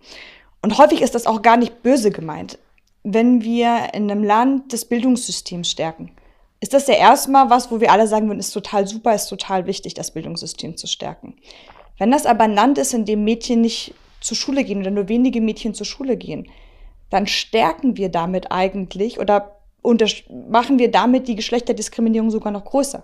Und 0.61 0.77
häufig 0.77 1.01
ist 1.01 1.15
das 1.15 1.27
auch 1.27 1.41
gar 1.41 1.57
nicht 1.57 1.83
böse 1.83 2.11
gemeint. 2.11 2.57
Wenn 3.03 3.43
wir 3.43 3.93
in 3.93 4.09
einem 4.09 4.23
Land 4.23 4.73
das 4.73 4.85
Bildungssystem 4.85 5.63
stärken, 5.63 6.15
ist 6.59 6.73
das 6.73 6.87
ja 6.87 6.95
erstmal 6.95 7.49
was, 7.49 7.69
wo 7.69 7.79
wir 7.79 7.91
alle 7.91 8.07
sagen 8.07 8.27
würden, 8.27 8.39
ist 8.39 8.51
total 8.51 8.87
super, 8.87 9.13
ist 9.13 9.27
total 9.27 9.67
wichtig, 9.67 9.93
das 9.93 10.11
Bildungssystem 10.11 10.77
zu 10.77 10.87
stärken. 10.87 11.35
Wenn 11.97 12.11
das 12.11 12.25
aber 12.25 12.45
ein 12.45 12.53
Land 12.53 12.77
ist, 12.77 12.93
in 12.93 13.05
dem 13.05 13.23
Mädchen 13.23 13.61
nicht 13.61 13.93
zur 14.21 14.35
Schule 14.35 14.63
gehen 14.63 14.79
oder 14.79 14.91
nur 14.91 15.07
wenige 15.07 15.41
Mädchen 15.41 15.73
zur 15.75 15.85
Schule 15.85 16.17
gehen, 16.17 16.49
dann 17.09 17.27
stärken 17.27 17.97
wir 17.97 18.09
damit 18.09 18.51
eigentlich 18.51 19.19
oder 19.19 19.59
machen 20.49 20.79
wir 20.79 20.89
damit 20.89 21.27
die 21.27 21.35
Geschlechterdiskriminierung 21.35 22.31
sogar 22.31 22.51
noch 22.51 22.65
größer. 22.65 23.03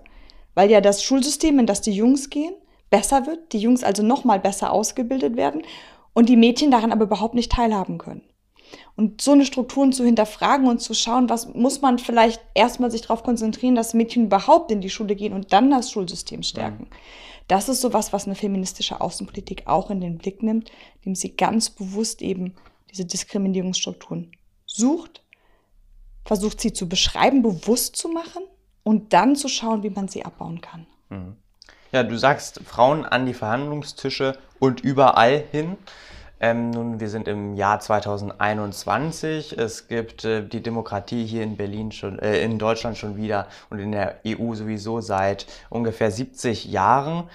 Weil 0.56 0.72
ja 0.72 0.82
das 0.82 1.04
Schulsystem, 1.04 1.60
in 1.60 1.68
das 1.68 1.82
die 1.82 1.94
Jungs 1.94 2.30
gehen, 2.30 2.54
besser 2.92 3.26
wird, 3.26 3.54
die 3.54 3.60
Jungs 3.60 3.84
also 3.84 4.04
noch 4.04 4.24
mal 4.24 4.40
besser 4.40 4.72
ausgebildet 4.72 5.36
werden 5.36 5.64
und 6.14 6.30
die 6.30 6.36
Mädchen 6.36 6.70
daran 6.70 6.92
aber 6.92 7.06
überhaupt 7.06 7.34
nicht 7.34 7.52
teilhaben 7.52 7.98
können. 7.98 8.22
Und 8.96 9.22
so 9.22 9.32
eine 9.32 9.46
Strukturen 9.46 9.92
zu 9.92 10.06
hinterfragen 10.06 10.68
und 10.68 10.80
zu 10.80 10.94
schauen, 10.94 11.30
was 11.30 11.54
muss 11.54 11.82
man 11.82 11.98
vielleicht 11.98 12.42
erstmal 12.54 12.92
sich 12.92 13.02
darauf 13.02 13.24
konzentrieren, 13.24 13.76
dass 13.76 13.94
Mädchen 13.94 14.26
überhaupt 14.26 14.72
in 14.72 14.82
die 14.82 14.90
Schule 14.90 15.16
gehen 15.16 15.34
und 15.34 15.52
dann 15.52 15.72
das 15.72 15.92
Schulsystem 15.92 16.44
stärken. 16.44 16.84
Mhm. 16.84 16.96
Das 17.48 17.68
ist 17.68 17.82
sowas, 17.82 18.14
was 18.14 18.28
eine 18.28 18.36
feministische 18.36 19.02
Außenpolitik 19.02 19.64
auch 19.66 19.90
in 19.90 20.00
den 20.00 20.18
Blick 20.18 20.44
nimmt, 20.44 20.72
indem 21.00 21.16
sie 21.16 21.36
ganz 21.36 21.70
bewusst 21.70 22.22
eben 22.22 22.54
diese 22.90 23.06
Diskriminierungsstrukturen 23.06 24.32
sucht, 24.66 25.24
versucht 26.24 26.62
sie 26.62 26.72
zu 26.72 26.88
beschreiben, 26.88 27.42
bewusst 27.42 27.96
zu 27.96 28.08
machen 28.10 28.44
und 28.84 29.12
dann 29.14 29.36
zu 29.36 29.48
schauen, 29.48 29.84
wie 29.84 29.90
man 29.90 30.08
sie 30.08 30.24
abbauen 30.24 30.62
kann. 30.62 30.86
Mhm. 31.10 31.36
Ja, 31.92 32.04
du 32.04 32.18
sagst 32.18 32.62
Frauen 32.66 33.04
an 33.04 33.26
die 33.26 33.34
Verhandlungstische 33.34 34.38
und 34.60 34.80
überall 34.80 35.44
hin. 35.52 35.78
Ähm, 36.40 36.72
nun, 36.72 37.02
wir 37.02 37.10
sind 37.10 37.28
im 37.28 37.56
Jahr 37.56 37.82
2021. 37.82 39.58
Es 39.58 39.90
gibt 39.90 40.24
äh, 40.24 40.42
die 40.42 40.64
Demokratie 40.64 41.26
hier 41.26 41.44
in 41.44 41.58
Berlin 41.58 41.92
schon, 41.92 42.18
äh, 42.20 42.42
in 42.44 42.58
Deutschland 42.58 42.98
schon 42.98 43.18
wieder 43.18 43.48
und 43.70 43.80
in 43.80 43.92
der 43.92 44.22
EU 44.26 44.56
sowieso 44.56 45.02
seit 45.02 45.46
ungefähr 45.70 46.12
70 46.12 46.66
Jahren. 46.66 47.30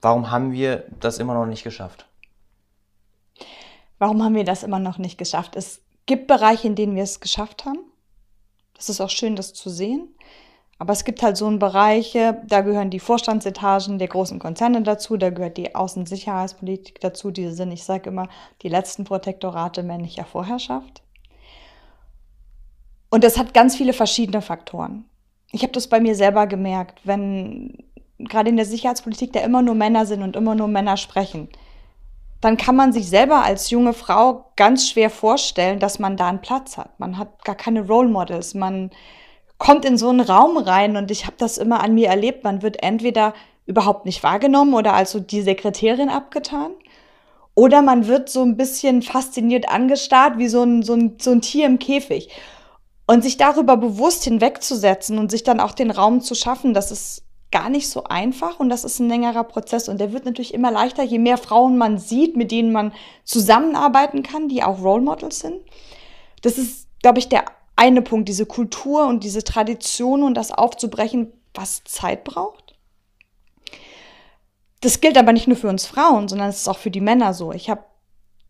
Warum 0.00 0.30
haben 0.30 0.52
wir 0.52 0.84
das 1.00 1.18
immer 1.18 1.34
noch 1.34 1.46
nicht 1.46 1.64
geschafft? 1.64 2.06
Warum 3.98 4.22
haben 4.22 4.36
wir 4.36 4.44
das 4.44 4.62
immer 4.62 4.78
noch 4.78 4.98
nicht 4.98 5.18
geschafft? 5.18 5.56
Es 5.56 5.82
gibt 6.06 6.28
Bereiche, 6.28 6.68
in 6.68 6.76
denen 6.76 6.94
wir 6.94 7.02
es 7.02 7.18
geschafft 7.18 7.64
haben. 7.64 7.80
Das 8.74 8.88
ist 8.88 9.00
auch 9.00 9.10
schön, 9.10 9.34
das 9.34 9.52
zu 9.52 9.70
sehen. 9.70 10.14
Aber 10.82 10.94
es 10.94 11.04
gibt 11.04 11.22
halt 11.22 11.36
so 11.36 11.48
Bereiche, 11.58 12.42
da 12.44 12.60
gehören 12.60 12.90
die 12.90 12.98
Vorstandsetagen 12.98 14.00
der 14.00 14.08
großen 14.08 14.40
Konzerne 14.40 14.82
dazu, 14.82 15.16
da 15.16 15.30
gehört 15.30 15.56
die 15.56 15.76
Außensicherheitspolitik 15.76 16.98
dazu, 17.00 17.30
die 17.30 17.50
sind, 17.50 17.70
ich 17.70 17.84
sage 17.84 18.10
immer, 18.10 18.28
die 18.62 18.68
letzten 18.68 19.04
Protektorate 19.04 19.84
männlicher 19.84 20.24
Vorherrschaft. 20.24 21.04
Und 23.10 23.22
das 23.22 23.38
hat 23.38 23.54
ganz 23.54 23.76
viele 23.76 23.92
verschiedene 23.92 24.42
Faktoren. 24.42 25.04
Ich 25.52 25.62
habe 25.62 25.72
das 25.72 25.86
bei 25.86 26.00
mir 26.00 26.16
selber 26.16 26.48
gemerkt, 26.48 26.98
wenn 27.04 27.78
gerade 28.18 28.50
in 28.50 28.56
der 28.56 28.66
Sicherheitspolitik 28.66 29.32
da 29.32 29.38
immer 29.38 29.62
nur 29.62 29.76
Männer 29.76 30.04
sind 30.04 30.24
und 30.24 30.34
immer 30.34 30.56
nur 30.56 30.66
Männer 30.66 30.96
sprechen, 30.96 31.48
dann 32.40 32.56
kann 32.56 32.74
man 32.74 32.92
sich 32.92 33.08
selber 33.08 33.44
als 33.44 33.70
junge 33.70 33.92
Frau 33.92 34.46
ganz 34.56 34.88
schwer 34.88 35.10
vorstellen, 35.10 35.78
dass 35.78 36.00
man 36.00 36.16
da 36.16 36.28
einen 36.28 36.40
Platz 36.40 36.76
hat. 36.76 36.98
Man 36.98 37.18
hat 37.18 37.44
gar 37.44 37.54
keine 37.54 37.86
Role 37.86 38.08
Models, 38.08 38.54
man 38.54 38.90
kommt 39.62 39.84
in 39.84 39.96
so 39.96 40.08
einen 40.08 40.20
Raum 40.20 40.56
rein 40.56 40.96
und 40.96 41.12
ich 41.12 41.24
habe 41.24 41.36
das 41.38 41.56
immer 41.56 41.84
an 41.84 41.94
mir 41.94 42.08
erlebt. 42.08 42.42
Man 42.42 42.62
wird 42.62 42.82
entweder 42.82 43.32
überhaupt 43.64 44.06
nicht 44.06 44.24
wahrgenommen 44.24 44.74
oder 44.74 44.92
als 44.92 45.12
so 45.12 45.20
die 45.20 45.40
Sekretärin 45.40 46.08
abgetan. 46.08 46.72
Oder 47.54 47.80
man 47.80 48.08
wird 48.08 48.28
so 48.28 48.42
ein 48.42 48.56
bisschen 48.56 49.02
fasziniert 49.02 49.68
angestarrt 49.68 50.36
wie 50.36 50.48
so 50.48 50.64
ein, 50.64 50.82
so 50.82 50.94
ein, 50.94 51.16
so 51.20 51.30
ein 51.30 51.42
Tier 51.42 51.66
im 51.66 51.78
Käfig. 51.78 52.28
Und 53.06 53.22
sich 53.22 53.36
darüber 53.36 53.76
bewusst 53.76 54.24
hinwegzusetzen 54.24 55.16
und 55.20 55.30
sich 55.30 55.44
dann 55.44 55.60
auch 55.60 55.74
den 55.74 55.92
Raum 55.92 56.22
zu 56.22 56.34
schaffen, 56.34 56.74
das 56.74 56.90
ist 56.90 57.22
gar 57.52 57.70
nicht 57.70 57.88
so 57.88 58.02
einfach 58.02 58.58
und 58.58 58.68
das 58.68 58.82
ist 58.82 58.98
ein 58.98 59.08
längerer 59.08 59.44
Prozess 59.44 59.88
und 59.88 60.00
der 60.00 60.12
wird 60.12 60.24
natürlich 60.24 60.54
immer 60.54 60.72
leichter, 60.72 61.04
je 61.04 61.20
mehr 61.20 61.38
Frauen 61.38 61.78
man 61.78 61.98
sieht, 61.98 62.34
mit 62.36 62.50
denen 62.50 62.72
man 62.72 62.92
zusammenarbeiten 63.22 64.24
kann, 64.24 64.48
die 64.48 64.64
auch 64.64 64.82
Role 64.82 65.02
Models 65.02 65.38
sind. 65.38 65.60
Das 66.40 66.58
ist, 66.58 66.88
glaube 67.00 67.20
ich, 67.20 67.28
der 67.28 67.44
eine 67.76 68.02
Punkt, 68.02 68.28
diese 68.28 68.46
Kultur 68.46 69.06
und 69.06 69.24
diese 69.24 69.44
Tradition 69.44 70.22
und 70.22 70.34
das 70.34 70.52
aufzubrechen, 70.52 71.32
was 71.54 71.84
Zeit 71.84 72.24
braucht. 72.24 72.74
Das 74.80 75.00
gilt 75.00 75.16
aber 75.16 75.32
nicht 75.32 75.46
nur 75.46 75.56
für 75.56 75.68
uns 75.68 75.86
Frauen, 75.86 76.28
sondern 76.28 76.48
es 76.48 76.62
ist 76.62 76.68
auch 76.68 76.78
für 76.78 76.90
die 76.90 77.00
Männer 77.00 77.34
so. 77.34 77.52
Ich 77.52 77.70
habe 77.70 77.84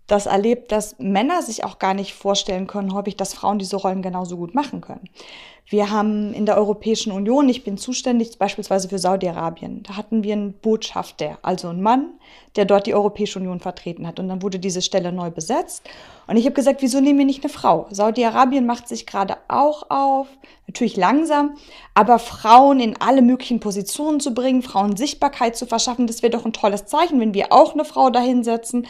das 0.06 0.26
erlebt, 0.26 0.72
dass 0.72 0.98
Männer 0.98 1.42
sich 1.42 1.64
auch 1.64 1.78
gar 1.78 1.94
nicht 1.94 2.14
vorstellen 2.14 2.66
können, 2.66 2.92
häufig, 2.92 3.16
dass 3.16 3.34
Frauen 3.34 3.58
diese 3.58 3.76
Rollen 3.76 4.02
genauso 4.02 4.36
gut 4.36 4.54
machen 4.54 4.80
können. 4.80 5.08
Wir 5.72 5.90
haben 5.90 6.34
in 6.34 6.44
der 6.44 6.58
Europäischen 6.58 7.12
Union, 7.12 7.48
ich 7.48 7.64
bin 7.64 7.78
zuständig 7.78 8.36
beispielsweise 8.38 8.88
für 8.88 8.98
Saudi-Arabien, 8.98 9.84
da 9.84 9.96
hatten 9.96 10.22
wir 10.22 10.34
einen 10.34 10.52
Botschafter, 10.52 11.38
also 11.40 11.68
einen 11.68 11.80
Mann, 11.80 12.10
der 12.56 12.66
dort 12.66 12.86
die 12.86 12.94
Europäische 12.94 13.38
Union 13.38 13.60
vertreten 13.60 14.06
hat. 14.06 14.20
Und 14.20 14.28
dann 14.28 14.42
wurde 14.42 14.58
diese 14.58 14.82
Stelle 14.82 15.12
neu 15.12 15.30
besetzt. 15.30 15.88
Und 16.26 16.36
ich 16.36 16.44
habe 16.44 16.54
gesagt, 16.54 16.82
wieso 16.82 17.00
nehmen 17.00 17.20
wir 17.20 17.24
nicht 17.24 17.42
eine 17.42 17.52
Frau? 17.52 17.86
Saudi-Arabien 17.90 18.66
macht 18.66 18.88
sich 18.88 19.06
gerade 19.06 19.36
auch 19.48 19.88
auf, 19.88 20.26
natürlich 20.66 20.96
langsam, 20.96 21.56
aber 21.94 22.18
Frauen 22.18 22.80
in 22.80 23.00
alle 23.00 23.22
möglichen 23.22 23.60
Positionen 23.60 24.20
zu 24.20 24.34
bringen, 24.34 24.62
Frauen 24.62 24.96
Sichtbarkeit 24.96 25.56
zu 25.56 25.66
verschaffen, 25.66 26.06
das 26.06 26.22
wäre 26.22 26.32
doch 26.32 26.44
ein 26.44 26.52
tolles 26.52 26.86
Zeichen, 26.86 27.20
wenn 27.20 27.34
wir 27.34 27.52
auch 27.52 27.72
eine 27.72 27.84
Frau 27.84 28.10
dahinsetzen. 28.10 28.86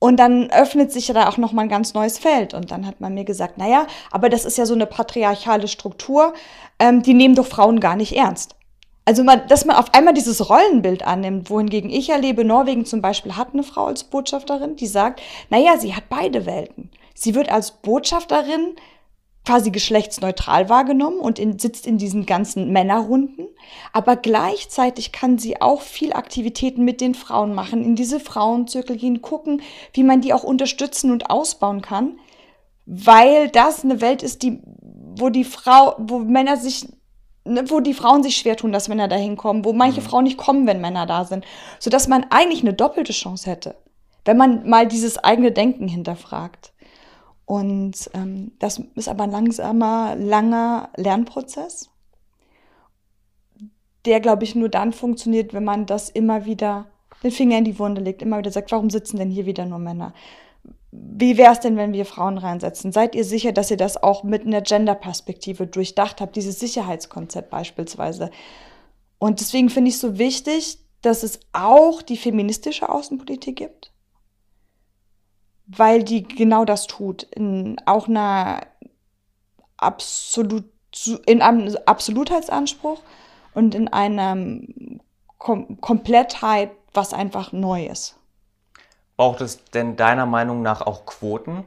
Und 0.00 0.16
dann 0.16 0.50
öffnet 0.50 0.90
sich 0.90 1.06
da 1.08 1.28
auch 1.28 1.36
noch 1.36 1.52
mal 1.52 1.62
ein 1.62 1.68
ganz 1.68 1.92
neues 1.94 2.18
Feld. 2.18 2.54
Und 2.54 2.70
dann 2.70 2.86
hat 2.86 3.00
man 3.00 3.14
mir 3.14 3.24
gesagt, 3.24 3.58
naja, 3.58 3.86
aber 4.10 4.30
das 4.30 4.46
ist 4.46 4.58
ja 4.58 4.64
so 4.66 4.74
eine 4.74 4.86
patriarchale 4.86 5.68
Struktur, 5.68 6.32
ähm, 6.78 7.02
die 7.02 7.14
nehmen 7.14 7.34
doch 7.34 7.46
Frauen 7.46 7.78
gar 7.80 7.96
nicht 7.96 8.16
ernst. 8.16 8.56
Also, 9.04 9.22
man, 9.24 9.46
dass 9.48 9.66
man 9.66 9.76
auf 9.76 9.92
einmal 9.92 10.14
dieses 10.14 10.48
Rollenbild 10.48 11.06
annimmt, 11.06 11.50
wohingegen 11.50 11.90
ich 11.90 12.08
erlebe, 12.08 12.44
Norwegen 12.44 12.86
zum 12.86 13.02
Beispiel 13.02 13.36
hat 13.36 13.48
eine 13.52 13.62
Frau 13.62 13.86
als 13.86 14.04
Botschafterin, 14.04 14.76
die 14.76 14.86
sagt, 14.86 15.20
naja, 15.50 15.76
sie 15.78 15.94
hat 15.94 16.04
beide 16.08 16.46
Welten. 16.46 16.90
Sie 17.14 17.34
wird 17.34 17.50
als 17.50 17.72
Botschafterin 17.72 18.76
quasi 19.44 19.70
geschlechtsneutral 19.70 20.68
wahrgenommen 20.68 21.18
und 21.18 21.38
in, 21.38 21.58
sitzt 21.58 21.86
in 21.86 21.98
diesen 21.98 22.26
ganzen 22.26 22.72
Männerrunden. 22.72 23.48
Aber 23.92 24.16
gleichzeitig 24.16 25.12
kann 25.12 25.38
sie 25.38 25.60
auch 25.60 25.80
viel 25.80 26.12
Aktivitäten 26.12 26.84
mit 26.84 27.00
den 27.00 27.14
Frauen 27.14 27.54
machen, 27.54 27.82
in 27.82 27.96
diese 27.96 28.20
Frauenzirkel 28.20 28.96
gehen, 28.96 29.22
gucken, 29.22 29.62
wie 29.92 30.02
man 30.02 30.20
die 30.20 30.34
auch 30.34 30.44
unterstützen 30.44 31.10
und 31.10 31.30
ausbauen 31.30 31.80
kann, 31.82 32.18
weil 32.86 33.48
das 33.48 33.84
eine 33.84 34.00
Welt 34.00 34.22
ist, 34.22 34.42
die, 34.42 34.60
wo 35.16 35.30
die 35.30 35.44
Frau, 35.44 35.94
wo 35.98 36.18
Männer 36.18 36.56
sich 36.56 36.86
ne, 37.44 37.68
wo 37.70 37.80
die 37.80 37.94
Frauen 37.94 38.22
sich 38.22 38.36
schwer 38.36 38.56
tun, 38.56 38.72
dass 38.72 38.88
Männer 38.88 39.08
da 39.08 39.16
hinkommen, 39.16 39.64
wo 39.64 39.72
manche 39.72 40.00
mhm. 40.00 40.04
Frauen 40.04 40.24
nicht 40.24 40.38
kommen, 40.38 40.66
wenn 40.66 40.80
Männer 40.80 41.06
da 41.06 41.24
sind, 41.24 41.44
sodass 41.78 42.08
man 42.08 42.26
eigentlich 42.30 42.62
eine 42.62 42.74
doppelte 42.74 43.12
Chance 43.12 43.50
hätte, 43.50 43.76
wenn 44.24 44.36
man 44.36 44.68
mal 44.68 44.86
dieses 44.86 45.18
eigene 45.18 45.52
Denken 45.52 45.88
hinterfragt. 45.88 46.69
Und 47.50 48.08
ähm, 48.14 48.52
das 48.60 48.80
ist 48.94 49.08
aber 49.08 49.24
ein 49.24 49.32
langsamer, 49.32 50.14
langer 50.14 50.90
Lernprozess, 50.94 51.90
der, 54.04 54.20
glaube 54.20 54.44
ich, 54.44 54.54
nur 54.54 54.68
dann 54.68 54.92
funktioniert, 54.92 55.52
wenn 55.52 55.64
man 55.64 55.84
das 55.84 56.10
immer 56.10 56.44
wieder 56.44 56.86
den 57.24 57.32
Finger 57.32 57.58
in 57.58 57.64
die 57.64 57.76
Wunde 57.80 58.02
legt, 58.02 58.22
immer 58.22 58.38
wieder 58.38 58.52
sagt, 58.52 58.70
warum 58.70 58.88
sitzen 58.88 59.16
denn 59.16 59.30
hier 59.30 59.46
wieder 59.46 59.66
nur 59.66 59.80
Männer? 59.80 60.14
Wie 60.92 61.38
wäre 61.38 61.52
es 61.52 61.58
denn, 61.58 61.76
wenn 61.76 61.92
wir 61.92 62.06
Frauen 62.06 62.38
reinsetzen? 62.38 62.92
Seid 62.92 63.16
ihr 63.16 63.24
sicher, 63.24 63.50
dass 63.50 63.72
ihr 63.72 63.76
das 63.76 64.00
auch 64.00 64.22
mit 64.22 64.46
einer 64.46 64.60
Gender-Perspektive 64.60 65.66
durchdacht 65.66 66.20
habt, 66.20 66.36
dieses 66.36 66.60
Sicherheitskonzept 66.60 67.50
beispielsweise? 67.50 68.30
Und 69.18 69.40
deswegen 69.40 69.70
finde 69.70 69.88
ich 69.88 69.96
es 69.96 70.00
so 70.00 70.18
wichtig, 70.18 70.78
dass 71.02 71.24
es 71.24 71.40
auch 71.52 72.00
die 72.00 72.16
feministische 72.16 72.88
Außenpolitik 72.88 73.56
gibt, 73.56 73.89
weil 75.76 76.02
die 76.02 76.22
genau 76.22 76.64
das 76.64 76.86
tut. 76.86 77.22
In 77.22 77.76
auch 77.86 78.08
einer 78.08 78.60
absolut, 79.76 80.64
in 81.26 81.42
einem 81.42 81.76
Absolutheitsanspruch 81.86 83.00
und 83.54 83.74
in 83.74 83.88
einer 83.88 84.36
Kom 85.38 85.80
Komplettheit, 85.80 86.70
was 86.92 87.14
einfach 87.14 87.52
neu 87.52 87.86
ist. 87.86 88.16
Braucht 89.16 89.40
es 89.40 89.64
denn 89.64 89.96
deiner 89.96 90.26
Meinung 90.26 90.62
nach 90.62 90.82
auch 90.82 91.06
Quoten? 91.06 91.64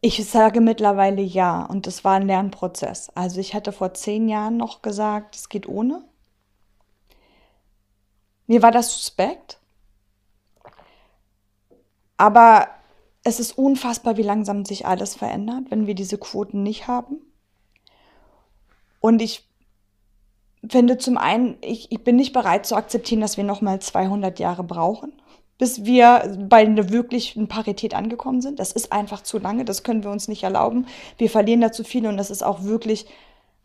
Ich 0.00 0.24
sage 0.28 0.60
mittlerweile 0.60 1.22
ja 1.22 1.64
und 1.64 1.86
das 1.86 2.04
war 2.04 2.14
ein 2.14 2.26
Lernprozess. 2.26 3.10
Also 3.14 3.40
ich 3.40 3.54
hatte 3.54 3.72
vor 3.72 3.94
zehn 3.94 4.28
Jahren 4.28 4.56
noch 4.56 4.82
gesagt, 4.82 5.34
es 5.34 5.48
geht 5.48 5.66
ohne. 5.66 6.04
Mir 8.46 8.62
war 8.62 8.70
das 8.70 8.92
suspekt. 8.92 9.58
Aber 12.16 12.68
es 13.24 13.40
ist 13.40 13.58
unfassbar, 13.58 14.16
wie 14.16 14.22
langsam 14.22 14.64
sich 14.64 14.86
alles 14.86 15.14
verändert, 15.14 15.64
wenn 15.70 15.86
wir 15.86 15.94
diese 15.94 16.18
Quoten 16.18 16.62
nicht 16.62 16.86
haben. 16.86 17.18
Und 19.00 19.20
ich 19.20 19.48
finde 20.68 20.98
zum 20.98 21.16
einen, 21.16 21.56
ich, 21.60 21.90
ich 21.90 22.02
bin 22.02 22.16
nicht 22.16 22.32
bereit 22.32 22.66
zu 22.66 22.76
akzeptieren, 22.76 23.20
dass 23.20 23.36
wir 23.36 23.44
nochmal 23.44 23.80
200 23.80 24.38
Jahre 24.38 24.64
brauchen, 24.64 25.12
bis 25.58 25.84
wir 25.84 26.36
bei 26.48 26.58
einer 26.58 26.90
wirklichen 26.90 27.48
Parität 27.48 27.94
angekommen 27.94 28.40
sind. 28.40 28.58
Das 28.58 28.72
ist 28.72 28.92
einfach 28.92 29.22
zu 29.22 29.38
lange, 29.38 29.64
das 29.64 29.82
können 29.82 30.04
wir 30.04 30.10
uns 30.10 30.28
nicht 30.28 30.42
erlauben. 30.42 30.86
Wir 31.18 31.30
verlieren 31.30 31.60
da 31.60 31.72
zu 31.72 31.84
viel 31.84 32.06
und 32.06 32.16
das 32.16 32.30
ist 32.30 32.42
auch 32.42 32.62
wirklich, 32.62 33.06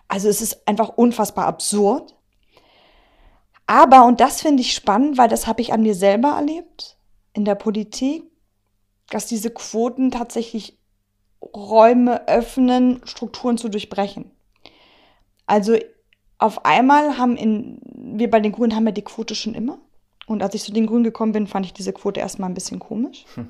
also 0.08 0.28
es 0.28 0.42
ist 0.42 0.68
einfach 0.68 0.90
unfassbar 0.90 1.46
absurd. 1.46 2.16
Aber, 3.68 4.06
und 4.06 4.20
das 4.20 4.42
finde 4.42 4.62
ich 4.62 4.74
spannend, 4.74 5.18
weil 5.18 5.30
das 5.30 5.48
habe 5.48 5.62
ich 5.62 5.72
an 5.72 5.84
mir 5.84 5.96
selber 5.96 6.30
erlebt, 6.30 6.98
in 7.34 7.46
der 7.46 7.56
Politik, 7.56 8.31
dass 9.12 9.28
diese 9.28 9.52
Quoten 9.52 10.10
tatsächlich 10.10 10.78
Räume 11.42 12.28
öffnen, 12.28 13.02
Strukturen 13.04 13.58
zu 13.58 13.70
durchbrechen. 13.70 14.32
Also 15.46 15.78
auf 16.38 16.66
einmal 16.66 17.18
haben 17.18 17.38
in, 17.38 17.80
wir 17.84 18.30
bei 18.30 18.40
den 18.40 18.52
Grünen 18.52 18.76
haben 18.76 18.86
ja 18.86 18.92
die 18.92 19.04
Quote 19.04 19.36
schon 19.36 19.54
immer. 19.54 19.80
Und 20.28 20.42
als 20.42 20.56
ich 20.56 20.64
zu 20.64 20.72
den 20.72 20.88
Grünen 20.88 21.04
gekommen 21.04 21.34
bin, 21.34 21.48
fand 21.48 21.66
ich 21.66 21.74
diese 21.74 21.94
Quote 21.94 22.20
erstmal 22.20 22.50
ein 22.50 22.54
bisschen 22.54 22.80
komisch. 22.80 23.26
Hm. 23.36 23.50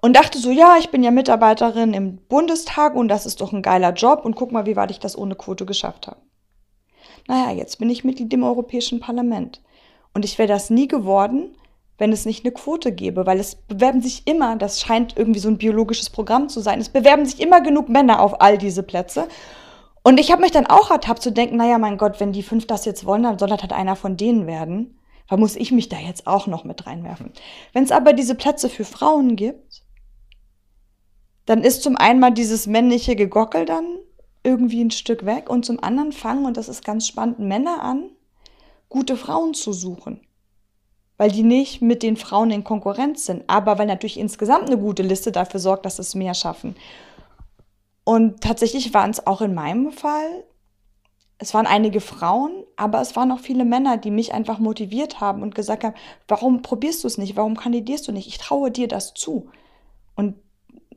Und 0.00 0.14
dachte 0.14 0.38
so, 0.38 0.50
ja, 0.50 0.76
ich 0.78 0.90
bin 0.90 1.02
ja 1.02 1.10
Mitarbeiterin 1.10 1.94
im 1.94 2.18
Bundestag 2.18 2.94
und 2.94 3.08
das 3.08 3.26
ist 3.26 3.40
doch 3.40 3.52
ein 3.52 3.62
geiler 3.62 3.92
Job 3.92 4.24
und 4.24 4.36
guck 4.36 4.52
mal, 4.52 4.66
wie 4.66 4.76
weit 4.76 4.90
ich 4.90 5.00
das 5.00 5.16
ohne 5.16 5.34
Quote 5.34 5.64
geschafft 5.64 6.06
habe. 6.06 6.20
Naja, 7.26 7.52
jetzt 7.52 7.78
bin 7.78 7.90
ich 7.90 8.04
Mitglied 8.04 8.32
im 8.32 8.44
Europäischen 8.44 9.00
Parlament. 9.00 9.62
Und 10.14 10.24
ich 10.24 10.38
wäre 10.38 10.48
das 10.48 10.70
nie 10.70 10.88
geworden, 10.88 11.56
wenn 11.98 12.12
es 12.12 12.26
nicht 12.26 12.44
eine 12.44 12.52
Quote 12.52 12.92
gäbe, 12.92 13.26
weil 13.26 13.40
es 13.40 13.54
bewerben 13.54 14.02
sich 14.02 14.26
immer, 14.26 14.56
das 14.56 14.80
scheint 14.80 15.16
irgendwie 15.16 15.40
so 15.40 15.48
ein 15.48 15.58
biologisches 15.58 16.10
Programm 16.10 16.48
zu 16.48 16.60
sein, 16.60 16.80
es 16.80 16.90
bewerben 16.90 17.24
sich 17.24 17.40
immer 17.40 17.60
genug 17.60 17.88
Männer 17.88 18.20
auf 18.20 18.40
all 18.40 18.58
diese 18.58 18.82
Plätze. 18.82 19.28
Und 20.02 20.20
ich 20.20 20.30
habe 20.30 20.42
mich 20.42 20.52
dann 20.52 20.66
auch 20.66 20.90
ertappt 20.90 21.22
zu 21.22 21.32
denken, 21.32 21.56
naja, 21.56 21.78
mein 21.78 21.98
Gott, 21.98 22.20
wenn 22.20 22.32
die 22.32 22.42
fünf 22.42 22.66
das 22.66 22.84
jetzt 22.84 23.06
wollen, 23.06 23.24
dann 23.24 23.38
soll 23.38 23.48
das 23.48 23.62
halt 23.62 23.72
einer 23.72 23.96
von 23.96 24.16
denen 24.16 24.46
werden. 24.46 24.98
Da 25.28 25.36
muss 25.36 25.56
ich 25.56 25.72
mich 25.72 25.88
da 25.88 25.98
jetzt 25.98 26.28
auch 26.28 26.46
noch 26.46 26.62
mit 26.62 26.86
reinwerfen. 26.86 27.32
Wenn 27.72 27.82
es 27.82 27.90
aber 27.90 28.12
diese 28.12 28.36
Plätze 28.36 28.68
für 28.68 28.84
Frauen 28.84 29.34
gibt, 29.34 29.82
dann 31.46 31.62
ist 31.62 31.82
zum 31.82 31.96
einen 31.96 32.20
mal 32.20 32.30
dieses 32.30 32.66
männliche 32.66 33.16
Gegockel 33.16 33.64
dann 33.64 33.86
irgendwie 34.44 34.84
ein 34.84 34.92
Stück 34.92 35.26
weg 35.26 35.50
und 35.50 35.64
zum 35.64 35.82
anderen 35.82 36.12
fangen, 36.12 36.44
und 36.44 36.56
das 36.56 36.68
ist 36.68 36.84
ganz 36.84 37.08
spannend, 37.08 37.40
Männer 37.40 37.82
an, 37.82 38.10
gute 38.88 39.16
Frauen 39.16 39.54
zu 39.54 39.72
suchen 39.72 40.25
weil 41.18 41.30
die 41.30 41.42
nicht 41.42 41.82
mit 41.82 42.02
den 42.02 42.16
Frauen 42.16 42.50
in 42.50 42.64
Konkurrenz 42.64 43.26
sind, 43.26 43.44
aber 43.46 43.78
weil 43.78 43.86
natürlich 43.86 44.18
insgesamt 44.18 44.66
eine 44.66 44.78
gute 44.78 45.02
Liste 45.02 45.32
dafür 45.32 45.60
sorgt, 45.60 45.86
dass 45.86 45.98
es 45.98 46.14
mehr 46.14 46.34
schaffen. 46.34 46.76
Und 48.04 48.40
tatsächlich 48.40 48.94
waren 48.94 49.10
es 49.10 49.26
auch 49.26 49.40
in 49.40 49.54
meinem 49.54 49.90
Fall, 49.92 50.44
es 51.38 51.52
waren 51.52 51.66
einige 51.66 52.00
Frauen, 52.00 52.64
aber 52.76 53.00
es 53.00 53.14
waren 53.14 53.30
auch 53.30 53.40
viele 53.40 53.64
Männer, 53.64 53.98
die 53.98 54.10
mich 54.10 54.32
einfach 54.32 54.58
motiviert 54.58 55.20
haben 55.20 55.42
und 55.42 55.54
gesagt 55.54 55.84
haben, 55.84 55.94
warum 56.28 56.62
probierst 56.62 57.04
du 57.04 57.08
es 57.08 57.18
nicht? 57.18 57.36
Warum 57.36 57.56
kandidierst 57.56 58.08
du 58.08 58.12
nicht? 58.12 58.26
Ich 58.26 58.38
traue 58.38 58.70
dir 58.70 58.88
das 58.88 59.12
zu. 59.12 59.50
Und 60.14 60.36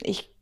ich, 0.01 0.33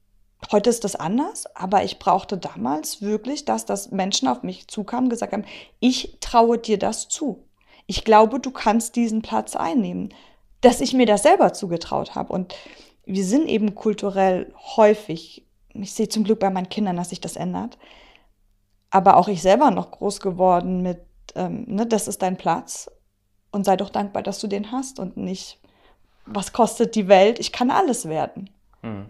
heute 0.51 0.69
ist 0.69 0.83
das 0.83 0.95
anders, 0.95 1.47
aber 1.55 1.83
ich 1.83 1.97
brauchte 1.97 2.37
damals 2.37 3.01
wirklich, 3.01 3.45
dass 3.45 3.65
das 3.65 3.89
Menschen 3.89 4.27
auf 4.27 4.43
mich 4.43 4.67
zukamen 4.67 5.09
gesagt 5.09 5.33
haben, 5.33 5.45
ich 5.79 6.17
traue 6.19 6.59
dir 6.59 6.77
das 6.77 7.07
zu 7.07 7.46
ich 7.87 8.03
glaube, 8.03 8.39
du 8.39 8.51
kannst 8.51 8.95
diesen 8.95 9.21
Platz 9.21 9.55
einnehmen. 9.55 10.13
Dass 10.61 10.81
ich 10.81 10.93
mir 10.93 11.05
das 11.05 11.23
selber 11.23 11.53
zugetraut 11.53 12.15
habe. 12.15 12.33
Und 12.33 12.55
wir 13.05 13.23
sind 13.23 13.47
eben 13.47 13.73
kulturell 13.75 14.53
häufig, 14.75 15.45
ich 15.69 15.93
sehe 15.93 16.09
zum 16.09 16.23
Glück 16.23 16.39
bei 16.39 16.49
meinen 16.49 16.69
Kindern, 16.69 16.97
dass 16.97 17.09
sich 17.09 17.21
das 17.21 17.35
ändert, 17.35 17.77
aber 18.89 19.17
auch 19.17 19.27
ich 19.27 19.41
selber 19.41 19.71
noch 19.71 19.91
groß 19.91 20.19
geworden 20.19 20.81
mit, 20.81 20.99
ähm, 21.35 21.65
ne, 21.67 21.85
das 21.85 22.07
ist 22.07 22.21
dein 22.21 22.37
Platz. 22.37 22.91
Und 23.51 23.63
sei 23.63 23.77
doch 23.77 23.89
dankbar, 23.89 24.23
dass 24.23 24.39
du 24.39 24.47
den 24.47 24.71
hast 24.71 24.99
und 24.99 25.15
nicht, 25.15 25.59
was 26.25 26.51
kostet 26.51 26.95
die 26.95 27.07
Welt? 27.07 27.39
Ich 27.39 27.53
kann 27.53 27.71
alles 27.71 28.09
werden. 28.09 28.49
Hm. 28.81 29.09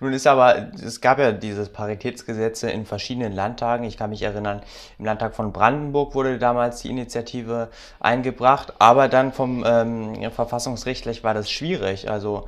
Nun 0.00 0.12
ist 0.12 0.26
aber, 0.26 0.70
es 0.74 1.00
gab 1.00 1.18
ja 1.18 1.32
diese 1.32 1.66
Paritätsgesetze 1.66 2.70
in 2.70 2.86
verschiedenen 2.86 3.32
Landtagen. 3.32 3.84
Ich 3.84 3.96
kann 3.96 4.10
mich 4.10 4.22
erinnern, 4.22 4.62
im 4.98 5.04
Landtag 5.04 5.34
von 5.34 5.52
Brandenburg 5.52 6.14
wurde 6.14 6.38
damals 6.38 6.82
die 6.82 6.90
Initiative 6.90 7.68
eingebracht, 8.00 8.74
aber 8.78 9.08
dann 9.08 9.32
vom 9.32 9.64
ähm, 9.66 10.30
verfassungsrechtlich 10.30 11.24
war 11.24 11.34
das 11.34 11.50
schwierig. 11.50 12.10
Also 12.10 12.46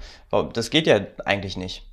das 0.53 0.71
geht 0.71 0.87
ja 0.87 1.00
eigentlich 1.25 1.57
nicht. 1.57 1.87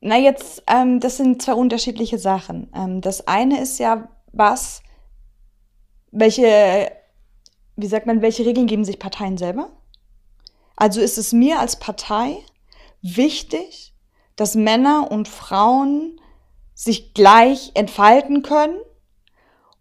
Na 0.00 0.18
jetzt, 0.18 0.62
ähm, 0.66 1.00
das 1.00 1.16
sind 1.16 1.42
zwei 1.42 1.54
unterschiedliche 1.54 2.18
Sachen. 2.18 2.70
Ähm, 2.74 3.00
das 3.00 3.26
eine 3.26 3.60
ist 3.60 3.78
ja, 3.78 4.08
was, 4.32 4.82
welche, 6.10 6.92
wie 7.76 7.86
sagt 7.86 8.06
man, 8.06 8.22
welche 8.22 8.44
Regeln 8.44 8.66
geben 8.66 8.84
sich 8.84 8.98
Parteien 8.98 9.38
selber? 9.38 9.70
Also 10.76 11.00
ist 11.00 11.16
es 11.16 11.32
mir 11.32 11.58
als 11.58 11.76
Partei 11.76 12.36
wichtig, 13.00 13.94
dass 14.36 14.54
Männer 14.54 15.10
und 15.10 15.28
Frauen 15.28 16.20
sich 16.74 17.14
gleich 17.14 17.72
entfalten 17.74 18.42
können 18.42 18.76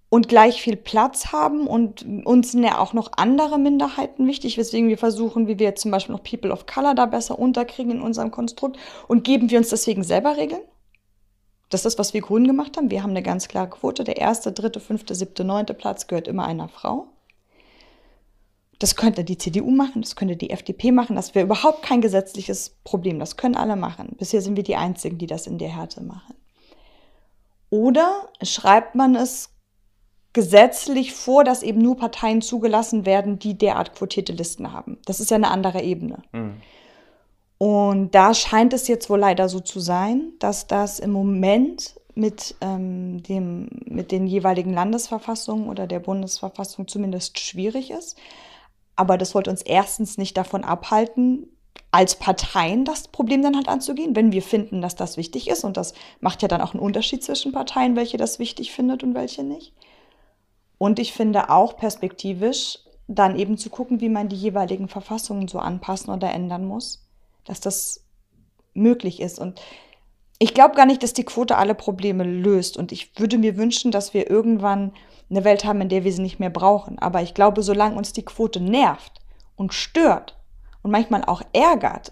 und 0.10 0.30
gleich 0.30 0.62
viel 0.62 0.78
Platz 0.78 1.34
haben 1.34 1.68
und 1.68 2.06
uns 2.26 2.54
sind 2.54 2.64
ja 2.64 2.80
auch 2.80 2.94
noch 2.94 3.12
andere 3.18 3.60
Minderheiten 3.60 4.28
wichtig, 4.28 4.58
weswegen 4.58 4.88
wir 4.88 4.98
versuchen, 4.98 5.48
wie 5.48 5.60
wir 5.60 5.76
zum 5.76 5.92
Beispiel 5.92 6.16
noch 6.16 6.24
People 6.24 6.52
of 6.52 6.66
Color 6.66 6.96
da 6.96 7.06
besser 7.06 7.38
unterkriegen 7.38 7.92
in 7.92 8.02
unserem 8.02 8.32
Konstrukt 8.32 8.78
und 9.08 9.26
geben 9.26 9.50
wir 9.50 9.58
uns 9.58 9.70
deswegen 9.70 10.04
selber 10.04 10.38
Regeln? 10.38 10.62
Das 11.70 11.80
ist 11.82 11.86
das, 11.86 12.00
was 12.00 12.14
wir 12.14 12.22
Grünen 12.22 12.48
gemacht 12.48 12.78
haben. 12.78 12.92
Wir 12.92 13.04
haben 13.04 13.10
eine 13.10 13.24
ganz 13.24 13.48
klare 13.48 13.70
Quote. 13.70 14.04
Der 14.04 14.18
erste, 14.18 14.52
dritte, 14.52 14.80
fünfte, 14.80 15.16
siebte, 15.16 15.44
neunte 15.44 15.74
Platz 15.74 16.08
gehört 16.08 16.28
immer 16.28 16.46
einer 16.46 16.70
Frau. 16.70 17.08
Das 18.80 18.96
könnte 18.96 19.24
die 19.24 19.38
CDU 19.38 19.72
machen, 19.72 20.02
das 20.02 20.16
könnte 20.16 20.36
die 20.36 20.50
FDP 20.50 20.92
machen. 20.92 21.16
Das 21.16 21.34
wäre 21.34 21.46
überhaupt 21.46 21.82
kein 21.82 22.02
gesetzliches 22.02 22.76
Problem. 22.84 23.20
Das 23.20 23.38
können 23.38 23.56
alle 23.56 23.76
machen. 23.76 24.16
Bisher 24.18 24.42
sind 24.42 24.58
wir 24.58 24.64
die 24.64 24.76
Einzigen, 24.76 25.18
die 25.18 25.28
das 25.28 25.48
in 25.48 25.58
der 25.58 25.70
Härte 25.70 26.02
machen. 26.02 26.36
Oder 27.70 28.30
schreibt 28.42 28.96
man 28.96 29.16
es 29.16 29.50
gesetzlich 30.34 31.14
vor, 31.14 31.46
dass 31.46 31.64
eben 31.64 31.82
nur 31.82 31.96
Parteien 31.98 32.42
zugelassen 32.42 33.06
werden, 33.06 33.40
die 33.40 33.58
derart 33.58 33.96
quotierte 33.96 34.34
Listen 34.34 34.74
haben. 34.74 34.98
Das 35.06 35.22
ist 35.22 35.32
ja 35.32 35.36
eine 35.36 35.50
andere 35.50 35.82
Ebene. 35.82 36.22
Mhm. 36.34 36.56
Und 37.58 38.14
da 38.14 38.34
scheint 38.34 38.74
es 38.74 38.90
jetzt 38.90 39.10
wohl 39.10 39.20
leider 39.20 39.48
so 39.48 39.62
zu 39.62 39.80
sein, 39.80 40.34
dass 40.40 40.68
das 40.68 41.00
im 41.00 41.12
Moment 41.12 41.96
mit, 42.16 42.56
ähm, 42.62 43.24
dem, 43.24 43.70
mit 43.86 44.12
den 44.12 44.28
jeweiligen 44.28 44.74
Landesverfassungen 44.74 45.70
oder 45.70 45.88
der 45.88 46.00
Bundesverfassung 46.00 46.88
zumindest 46.88 47.40
schwierig 47.40 47.92
ist. 47.92 48.18
Aber 48.96 49.18
das 49.18 49.32
sollte 49.32 49.50
uns 49.50 49.62
erstens 49.62 50.18
nicht 50.18 50.38
davon 50.38 50.64
abhalten, 50.64 51.48
als 51.92 52.16
Parteien 52.16 52.84
das 52.84 53.08
Problem 53.08 53.42
dann 53.42 53.56
halt 53.56 53.70
anzugehen, 53.70 54.16
wenn 54.16 54.32
wir 54.32 54.42
finden, 54.42 54.82
dass 54.82 54.96
das 54.96 55.18
wichtig 55.18 55.50
ist. 55.50 55.64
Und 55.64 55.78
das 55.78 55.94
macht 56.20 56.42
ja 56.42 56.48
dann 56.48 56.62
auch 56.62 56.74
einen 56.74 56.84
Unterschied 56.84 57.24
zwischen 57.24 57.52
Parteien, 57.52 57.96
welche 57.96 58.18
das 58.18 58.40
wichtig 58.40 58.72
findet 58.74 59.04
und 59.04 59.16
welche 59.16 59.44
nicht. 59.44 59.74
Und 60.78 61.00
ich 61.00 61.14
finde 61.14 61.50
auch 61.50 61.78
perspektivisch 61.78 62.80
dann 63.08 63.38
eben 63.38 63.58
zu 63.58 63.70
gucken, 63.70 64.02
wie 64.02 64.10
man 64.10 64.30
die 64.30 64.36
jeweiligen 64.36 64.88
Verfassungen 64.88 65.48
so 65.48 65.60
anpassen 65.60 66.14
oder 66.14 66.32
ändern 66.32 66.66
muss, 66.66 67.08
dass 67.46 67.62
das 67.62 68.04
möglich 68.74 69.22
ist. 69.22 69.40
Und 69.40 69.62
ich 70.40 70.54
glaube 70.54 70.76
gar 70.76 70.86
nicht, 70.86 71.02
dass 71.02 71.14
die 71.14 71.24
Quote 71.24 71.58
alle 71.58 71.76
Probleme 71.76 72.24
löst. 72.24 72.78
Und 72.78 72.92
ich 72.92 73.18
würde 73.18 73.38
mir 73.38 73.58
wünschen, 73.58 73.92
dass 73.92 74.14
wir 74.14 74.30
irgendwann 74.30 74.92
eine 75.30 75.44
Welt 75.44 75.66
haben, 75.66 75.82
in 75.82 75.90
der 75.90 76.04
wir 76.04 76.14
sie 76.14 76.22
nicht 76.22 76.40
mehr 76.40 76.50
brauchen. 76.50 77.00
Aber 77.00 77.22
ich 77.22 77.34
glaube, 77.34 77.64
solange 77.64 77.96
uns 77.96 78.14
die 78.14 78.26
Quote 78.26 78.60
nervt 78.60 79.22
und 79.56 79.74
stört 79.74 80.38
und 80.84 80.92
manchmal 80.92 81.26
auch 81.26 81.42
ärgert, 81.54 82.12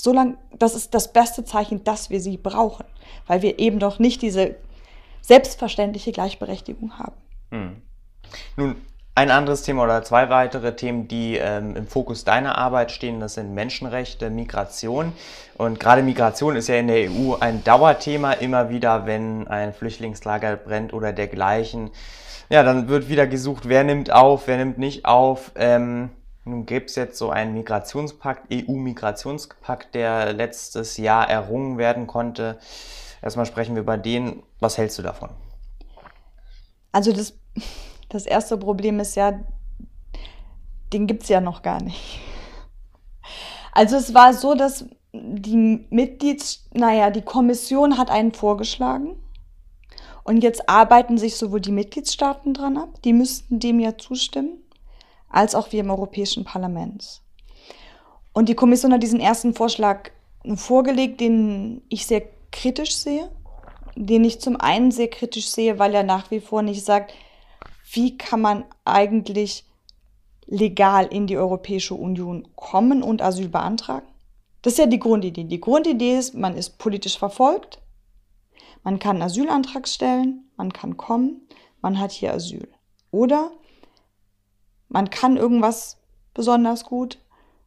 solange, 0.00 0.36
das 0.58 0.74
ist 0.74 0.94
das 0.94 1.12
beste 1.12 1.44
Zeichen, 1.44 1.84
dass 1.84 2.10
wir 2.10 2.20
sie 2.20 2.36
brauchen, 2.36 2.86
weil 3.26 3.42
wir 3.42 3.58
eben 3.58 3.78
doch 3.78 3.98
nicht 3.98 4.22
diese 4.22 4.56
selbstverständliche 5.20 6.12
Gleichberechtigung 6.12 6.98
haben. 6.98 7.16
Hm. 7.50 7.82
Nun, 8.56 8.76
ein 9.14 9.30
anderes 9.30 9.62
Thema 9.62 9.84
oder 9.84 10.02
zwei 10.02 10.30
weitere 10.30 10.76
Themen, 10.76 11.08
die 11.08 11.36
ähm, 11.36 11.76
im 11.76 11.86
Fokus 11.86 12.24
deiner 12.24 12.56
Arbeit 12.56 12.90
stehen, 12.90 13.20
das 13.20 13.34
sind 13.34 13.52
Menschenrechte, 13.52 14.30
Migration. 14.30 15.12
Und 15.58 15.78
gerade 15.78 16.02
Migration 16.02 16.56
ist 16.56 16.68
ja 16.68 16.76
in 16.76 16.86
der 16.86 17.10
EU 17.10 17.34
ein 17.38 17.62
Dauerthema, 17.64 18.32
immer 18.32 18.70
wieder, 18.70 19.04
wenn 19.06 19.46
ein 19.48 19.74
Flüchtlingslager 19.74 20.56
brennt 20.56 20.94
oder 20.94 21.12
dergleichen 21.12 21.90
ja, 22.50 22.64
dann 22.64 22.88
wird 22.88 23.08
wieder 23.08 23.28
gesucht, 23.28 23.68
wer 23.68 23.84
nimmt 23.84 24.10
auf, 24.10 24.48
wer 24.48 24.56
nimmt 24.56 24.76
nicht 24.76 25.04
auf. 25.04 25.52
Ähm, 25.54 26.10
nun 26.44 26.66
gibt 26.66 26.90
es 26.90 26.96
jetzt 26.96 27.16
so 27.16 27.30
einen 27.30 27.54
Migrationspakt, 27.54 28.52
EU-Migrationspakt, 28.52 29.94
der 29.94 30.32
letztes 30.32 30.96
Jahr 30.96 31.30
errungen 31.30 31.78
werden 31.78 32.08
konnte. 32.08 32.58
Erstmal 33.22 33.46
sprechen 33.46 33.76
wir 33.76 33.82
über 33.82 33.96
den. 33.96 34.42
Was 34.58 34.78
hältst 34.78 34.98
du 34.98 35.02
davon? 35.02 35.30
Also 36.90 37.12
das, 37.12 37.34
das 38.08 38.26
erste 38.26 38.58
Problem 38.58 38.98
ist 38.98 39.14
ja, 39.14 39.38
den 40.92 41.06
gibt 41.06 41.22
es 41.22 41.28
ja 41.28 41.40
noch 41.40 41.62
gar 41.62 41.80
nicht. 41.80 42.18
Also 43.70 43.96
es 43.96 44.12
war 44.12 44.34
so, 44.34 44.56
dass 44.56 44.86
die 45.12 45.86
Mitglieds, 45.90 46.68
naja, 46.72 47.10
die 47.10 47.22
Kommission 47.22 47.96
hat 47.96 48.10
einen 48.10 48.32
vorgeschlagen 48.32 49.14
und 50.30 50.44
jetzt 50.44 50.68
arbeiten 50.68 51.18
sich 51.18 51.34
sowohl 51.34 51.60
die 51.60 51.72
Mitgliedstaaten 51.72 52.54
dran 52.54 52.76
ab, 52.76 53.02
die 53.02 53.12
müssten 53.12 53.58
dem 53.58 53.80
ja 53.80 53.98
zustimmen, 53.98 54.62
als 55.28 55.56
auch 55.56 55.72
wir 55.72 55.80
im 55.80 55.90
Europäischen 55.90 56.44
Parlament. 56.44 57.20
Und 58.32 58.48
die 58.48 58.54
Kommission 58.54 58.92
hat 58.92 59.02
diesen 59.02 59.18
ersten 59.18 59.54
Vorschlag 59.54 60.12
vorgelegt, 60.54 61.20
den 61.20 61.82
ich 61.88 62.06
sehr 62.06 62.22
kritisch 62.52 62.94
sehe, 62.94 63.28
den 63.96 64.22
ich 64.22 64.40
zum 64.40 64.54
einen 64.54 64.92
sehr 64.92 65.08
kritisch 65.08 65.48
sehe, 65.48 65.80
weil 65.80 65.96
er 65.96 66.04
nach 66.04 66.30
wie 66.30 66.38
vor 66.38 66.62
nicht 66.62 66.84
sagt, 66.84 67.12
wie 67.90 68.16
kann 68.16 68.40
man 68.40 68.64
eigentlich 68.84 69.64
legal 70.46 71.06
in 71.06 71.26
die 71.26 71.38
Europäische 71.38 71.94
Union 71.96 72.46
kommen 72.54 73.02
und 73.02 73.20
Asyl 73.20 73.48
beantragen. 73.48 74.06
Das 74.62 74.74
ist 74.74 74.78
ja 74.78 74.86
die 74.86 75.00
Grundidee. 75.00 75.42
Die 75.42 75.60
Grundidee 75.60 76.18
ist, 76.18 76.34
man 76.34 76.54
ist 76.56 76.78
politisch 76.78 77.18
verfolgt, 77.18 77.80
man 78.82 78.98
kann 78.98 79.16
einen 79.16 79.22
Asylantrag 79.22 79.88
stellen, 79.88 80.50
man 80.56 80.72
kann 80.72 80.96
kommen, 80.96 81.42
man 81.80 81.98
hat 81.98 82.12
hier 82.12 82.32
Asyl. 82.32 82.68
Oder 83.10 83.50
man 84.88 85.10
kann 85.10 85.36
irgendwas 85.36 85.98
besonders 86.34 86.84
gut, 86.84 87.18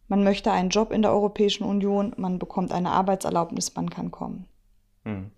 man 0.07 0.23
möchte 0.23 0.51
einen 0.51 0.69
Job 0.69 0.91
in 0.91 1.01
der 1.01 1.11
Europäischen 1.11 1.63
Union, 1.63 2.13
man 2.17 2.39
bekommt 2.39 2.71
eine 2.71 2.91
Arbeitserlaubnis, 2.91 3.75
man 3.75 3.89
kann 3.89 4.11
kommen. 4.11 4.45
Hm. 5.03 5.31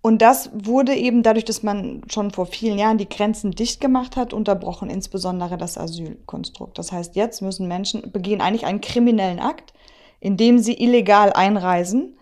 Und 0.00 0.22
das 0.22 0.50
wurde 0.54 0.94
eben 0.94 1.22
dadurch, 1.22 1.44
dass 1.44 1.62
man 1.62 2.02
schon 2.08 2.30
vor 2.30 2.46
vielen 2.46 2.78
Jahren 2.78 2.98
die 2.98 3.08
Grenzen 3.08 3.50
dicht 3.50 3.80
gemacht 3.80 4.16
hat, 4.16 4.32
unterbrochen, 4.32 4.88
insbesondere 4.88 5.58
das 5.58 5.76
Asylkonstrukt. 5.76 6.78
Das 6.78 6.92
heißt, 6.92 7.16
jetzt 7.16 7.42
müssen 7.42 7.68
Menschen 7.68 8.12
begehen 8.12 8.40
eigentlich 8.40 8.64
einen 8.64 8.80
kriminellen 8.80 9.40
Akt, 9.40 9.74
indem 10.20 10.60
sie 10.60 10.80
illegal 10.80 11.32
einreisen 11.32 12.17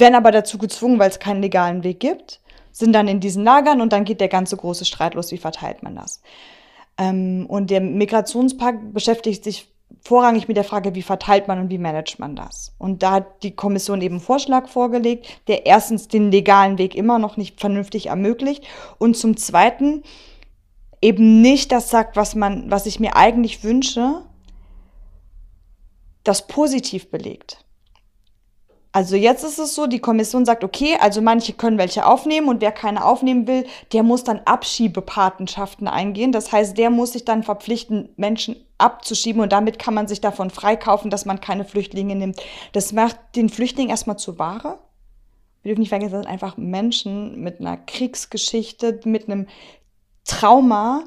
werden 0.00 0.14
aber 0.14 0.32
dazu 0.32 0.58
gezwungen, 0.58 0.98
weil 0.98 1.10
es 1.10 1.18
keinen 1.18 1.42
legalen 1.42 1.82
Weg 1.84 2.00
gibt, 2.00 2.40
sind 2.72 2.92
dann 2.92 3.08
in 3.08 3.20
diesen 3.20 3.44
Lagern 3.44 3.80
und 3.80 3.92
dann 3.92 4.04
geht 4.04 4.20
der 4.20 4.28
ganze 4.28 4.56
große 4.56 4.84
Streit 4.84 5.14
los, 5.14 5.32
wie 5.32 5.38
verteilt 5.38 5.82
man 5.82 5.96
das. 5.96 6.22
Ähm, 6.96 7.46
und 7.48 7.70
der 7.70 7.80
Migrationspakt 7.80 8.92
beschäftigt 8.92 9.44
sich 9.44 9.68
vorrangig 10.02 10.48
mit 10.48 10.56
der 10.56 10.64
Frage, 10.64 10.94
wie 10.94 11.02
verteilt 11.02 11.48
man 11.48 11.58
und 11.58 11.70
wie 11.70 11.78
managt 11.78 12.18
man 12.18 12.36
das. 12.36 12.74
Und 12.78 13.02
da 13.02 13.12
hat 13.12 13.42
die 13.42 13.54
Kommission 13.54 14.00
eben 14.00 14.16
einen 14.16 14.24
Vorschlag 14.24 14.68
vorgelegt, 14.68 15.26
der 15.48 15.66
erstens 15.66 16.08
den 16.08 16.30
legalen 16.30 16.78
Weg 16.78 16.94
immer 16.94 17.18
noch 17.18 17.36
nicht 17.36 17.58
vernünftig 17.58 18.06
ermöglicht 18.06 18.64
und 18.98 19.16
zum 19.16 19.36
Zweiten 19.36 20.02
eben 21.00 21.40
nicht 21.40 21.72
das 21.72 21.90
sagt, 21.90 22.16
was 22.16 22.34
man, 22.34 22.70
was 22.70 22.86
ich 22.86 23.00
mir 23.00 23.16
eigentlich 23.16 23.64
wünsche, 23.64 24.22
das 26.24 26.46
positiv 26.46 27.10
belegt. 27.10 27.64
Also 28.98 29.14
jetzt 29.14 29.44
ist 29.44 29.60
es 29.60 29.76
so, 29.76 29.86
die 29.86 30.00
Kommission 30.00 30.44
sagt, 30.44 30.64
okay, 30.64 30.96
also 31.00 31.22
manche 31.22 31.52
können 31.52 31.78
welche 31.78 32.04
aufnehmen 32.04 32.48
und 32.48 32.60
wer 32.60 32.72
keine 32.72 33.04
aufnehmen 33.04 33.46
will, 33.46 33.64
der 33.92 34.02
muss 34.02 34.24
dann 34.24 34.40
Abschiebepatenschaften 34.44 35.86
eingehen. 35.86 36.32
Das 36.32 36.50
heißt, 36.50 36.76
der 36.76 36.90
muss 36.90 37.12
sich 37.12 37.24
dann 37.24 37.44
verpflichten, 37.44 38.08
Menschen 38.16 38.56
abzuschieben 38.76 39.40
und 39.40 39.52
damit 39.52 39.78
kann 39.78 39.94
man 39.94 40.08
sich 40.08 40.20
davon 40.20 40.50
freikaufen, 40.50 41.12
dass 41.12 41.26
man 41.26 41.40
keine 41.40 41.64
Flüchtlinge 41.64 42.16
nimmt. 42.16 42.42
Das 42.72 42.92
macht 42.92 43.20
den 43.36 43.50
Flüchtling 43.50 43.88
erstmal 43.88 44.18
zu 44.18 44.36
Ware. 44.40 44.80
Wir 45.62 45.68
dürfen 45.68 45.82
nicht 45.82 45.90
vergessen, 45.90 46.14
das 46.14 46.22
sind 46.22 46.32
einfach 46.32 46.56
Menschen 46.56 47.40
mit 47.40 47.60
einer 47.60 47.76
Kriegsgeschichte, 47.76 48.98
mit 49.04 49.28
einem 49.28 49.46
Trauma, 50.24 51.04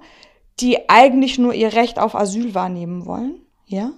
die 0.61 0.89
eigentlich 0.89 1.37
nur 1.37 1.53
ihr 1.53 1.73
Recht 1.73 1.99
auf 1.99 2.15
Asyl 2.15 2.55
wahrnehmen 2.55 3.05
wollen. 3.05 3.41
Ja? 3.65 3.91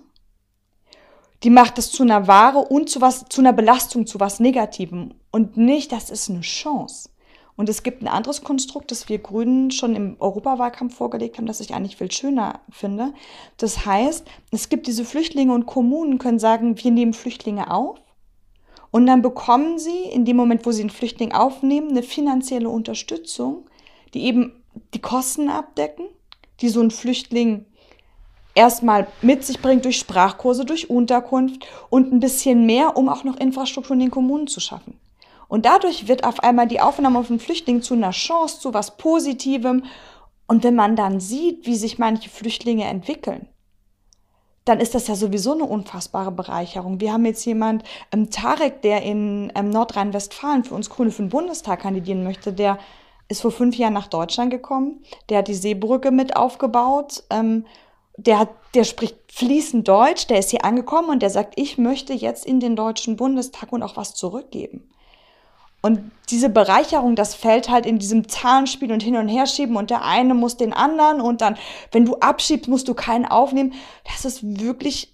Die 1.43 1.49
macht 1.49 1.77
es 1.77 1.91
zu 1.91 2.03
einer 2.03 2.27
Ware 2.27 2.59
und 2.59 2.89
zu 2.89 3.01
was, 3.01 3.25
zu 3.29 3.41
einer 3.41 3.53
Belastung, 3.53 4.07
zu 4.07 4.19
was 4.19 4.39
Negativem. 4.39 5.13
Und 5.31 5.57
nicht, 5.57 5.91
das 5.91 6.09
ist 6.09 6.29
eine 6.29 6.41
Chance. 6.41 7.09
Und 7.55 7.69
es 7.69 7.83
gibt 7.83 8.01
ein 8.01 8.07
anderes 8.07 8.43
Konstrukt, 8.43 8.89
das 8.91 9.09
wir 9.09 9.19
Grünen 9.19 9.69
schon 9.69 9.95
im 9.95 10.15
Europawahlkampf 10.19 10.95
vorgelegt 10.95 11.37
haben, 11.37 11.45
das 11.45 11.59
ich 11.59 11.73
eigentlich 11.73 11.97
viel 11.97 12.11
schöner 12.11 12.61
finde. 12.71 13.13
Das 13.57 13.85
heißt, 13.85 14.25
es 14.51 14.69
gibt 14.69 14.87
diese 14.87 15.05
Flüchtlinge 15.05 15.53
und 15.53 15.67
Kommunen 15.67 16.17
können 16.17 16.39
sagen, 16.39 16.81
wir 16.81 16.91
nehmen 16.91 17.13
Flüchtlinge 17.13 17.69
auf. 17.69 17.99
Und 18.89 19.05
dann 19.05 19.21
bekommen 19.21 19.77
sie 19.79 20.03
in 20.03 20.25
dem 20.25 20.37
Moment, 20.37 20.65
wo 20.65 20.71
sie 20.71 20.81
einen 20.81 20.89
Flüchtling 20.89 21.31
aufnehmen, 21.31 21.89
eine 21.89 22.03
finanzielle 22.03 22.69
Unterstützung, 22.69 23.69
die 24.13 24.23
eben 24.23 24.63
die 24.93 25.01
Kosten 25.01 25.49
abdecken, 25.49 26.05
die 26.61 26.69
so 26.69 26.81
ein 26.81 26.91
Flüchtling 26.91 27.65
erstmal 28.55 29.07
mit 29.21 29.43
sich 29.43 29.61
bringt 29.61 29.85
durch 29.85 29.97
Sprachkurse, 29.97 30.65
durch 30.65 30.89
Unterkunft 30.89 31.67
und 31.89 32.11
ein 32.11 32.19
bisschen 32.19 32.65
mehr, 32.65 32.97
um 32.97 33.09
auch 33.09 33.23
noch 33.23 33.37
Infrastruktur 33.37 33.93
in 33.93 34.01
den 34.01 34.11
Kommunen 34.11 34.47
zu 34.47 34.59
schaffen. 34.59 34.99
Und 35.47 35.65
dadurch 35.65 36.07
wird 36.07 36.23
auf 36.23 36.39
einmal 36.39 36.67
die 36.67 36.81
Aufnahme 36.81 37.23
von 37.23 37.39
Flüchtlingen 37.39 37.83
zu 37.83 37.93
einer 37.93 38.11
Chance, 38.11 38.59
zu 38.59 38.73
was 38.73 38.97
Positivem. 38.97 39.85
Und 40.47 40.63
wenn 40.63 40.75
man 40.75 40.95
dann 40.95 41.19
sieht, 41.19 41.65
wie 41.65 41.75
sich 41.75 41.99
manche 41.99 42.29
Flüchtlinge 42.29 42.85
entwickeln, 42.85 43.47
dann 44.65 44.79
ist 44.79 44.95
das 44.95 45.07
ja 45.07 45.15
sowieso 45.15 45.53
eine 45.53 45.65
unfassbare 45.65 46.31
Bereicherung. 46.31 47.01
Wir 47.01 47.13
haben 47.13 47.25
jetzt 47.25 47.45
jemand, 47.45 47.83
ähm, 48.11 48.29
Tarek, 48.29 48.81
der 48.81 49.03
in 49.03 49.51
ähm, 49.55 49.69
Nordrhein-Westfalen 49.69 50.63
für 50.63 50.75
uns 50.75 50.89
Grüne 50.89 51.11
für 51.11 51.21
den 51.21 51.29
Bundestag 51.29 51.81
kandidieren 51.81 52.23
möchte, 52.23 52.53
der 52.53 52.79
ist 53.27 53.41
vor 53.41 53.51
fünf 53.51 53.75
Jahren 53.75 53.93
nach 53.93 54.07
Deutschland 54.07 54.51
gekommen, 54.51 55.03
der 55.29 55.39
hat 55.39 55.47
die 55.47 55.53
Seebrücke 55.53 56.11
mit 56.11 56.35
aufgebaut, 56.35 57.23
ähm, 57.29 57.65
der, 58.17 58.39
hat, 58.39 58.49
der 58.73 58.83
spricht 58.83 59.15
fließend 59.31 59.87
Deutsch, 59.87 60.27
der 60.27 60.39
ist 60.39 60.51
hier 60.51 60.65
angekommen 60.65 61.09
und 61.09 61.21
der 61.21 61.29
sagt, 61.29 61.53
ich 61.57 61.77
möchte 61.77 62.13
jetzt 62.13 62.45
in 62.45 62.59
den 62.59 62.75
Deutschen 62.75 63.15
Bundestag 63.15 63.71
und 63.71 63.83
auch 63.83 63.97
was 63.97 64.13
zurückgeben. 64.13 64.89
Und 65.81 66.11
diese 66.29 66.47
Bereicherung, 66.47 67.15
das 67.15 67.35
fällt 67.35 67.69
halt 67.69 67.85
in 67.85 67.99
diesem 67.99 68.29
Zahnspiel 68.29 68.91
und 68.93 69.03
hin 69.03 69.17
und 69.17 69.27
her 69.27 69.45
schieben 69.47 69.75
und 69.75 69.89
der 69.89 70.03
eine 70.03 70.33
muss 70.33 70.55
den 70.55 70.71
anderen 70.71 71.19
und 71.19 71.41
dann, 71.41 71.57
wenn 71.91 72.05
du 72.05 72.15
abschiebst, 72.15 72.69
musst 72.69 72.87
du 72.87 72.93
keinen 72.93 73.25
aufnehmen. 73.25 73.73
Das 74.05 74.23
ist 74.23 74.59
wirklich 74.61 75.13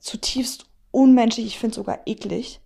zutiefst 0.00 0.64
unmenschlich. 0.92 1.46
Ich 1.46 1.58
finde 1.58 1.72
es 1.72 1.76
sogar 1.76 1.98
eklig. 2.06 2.60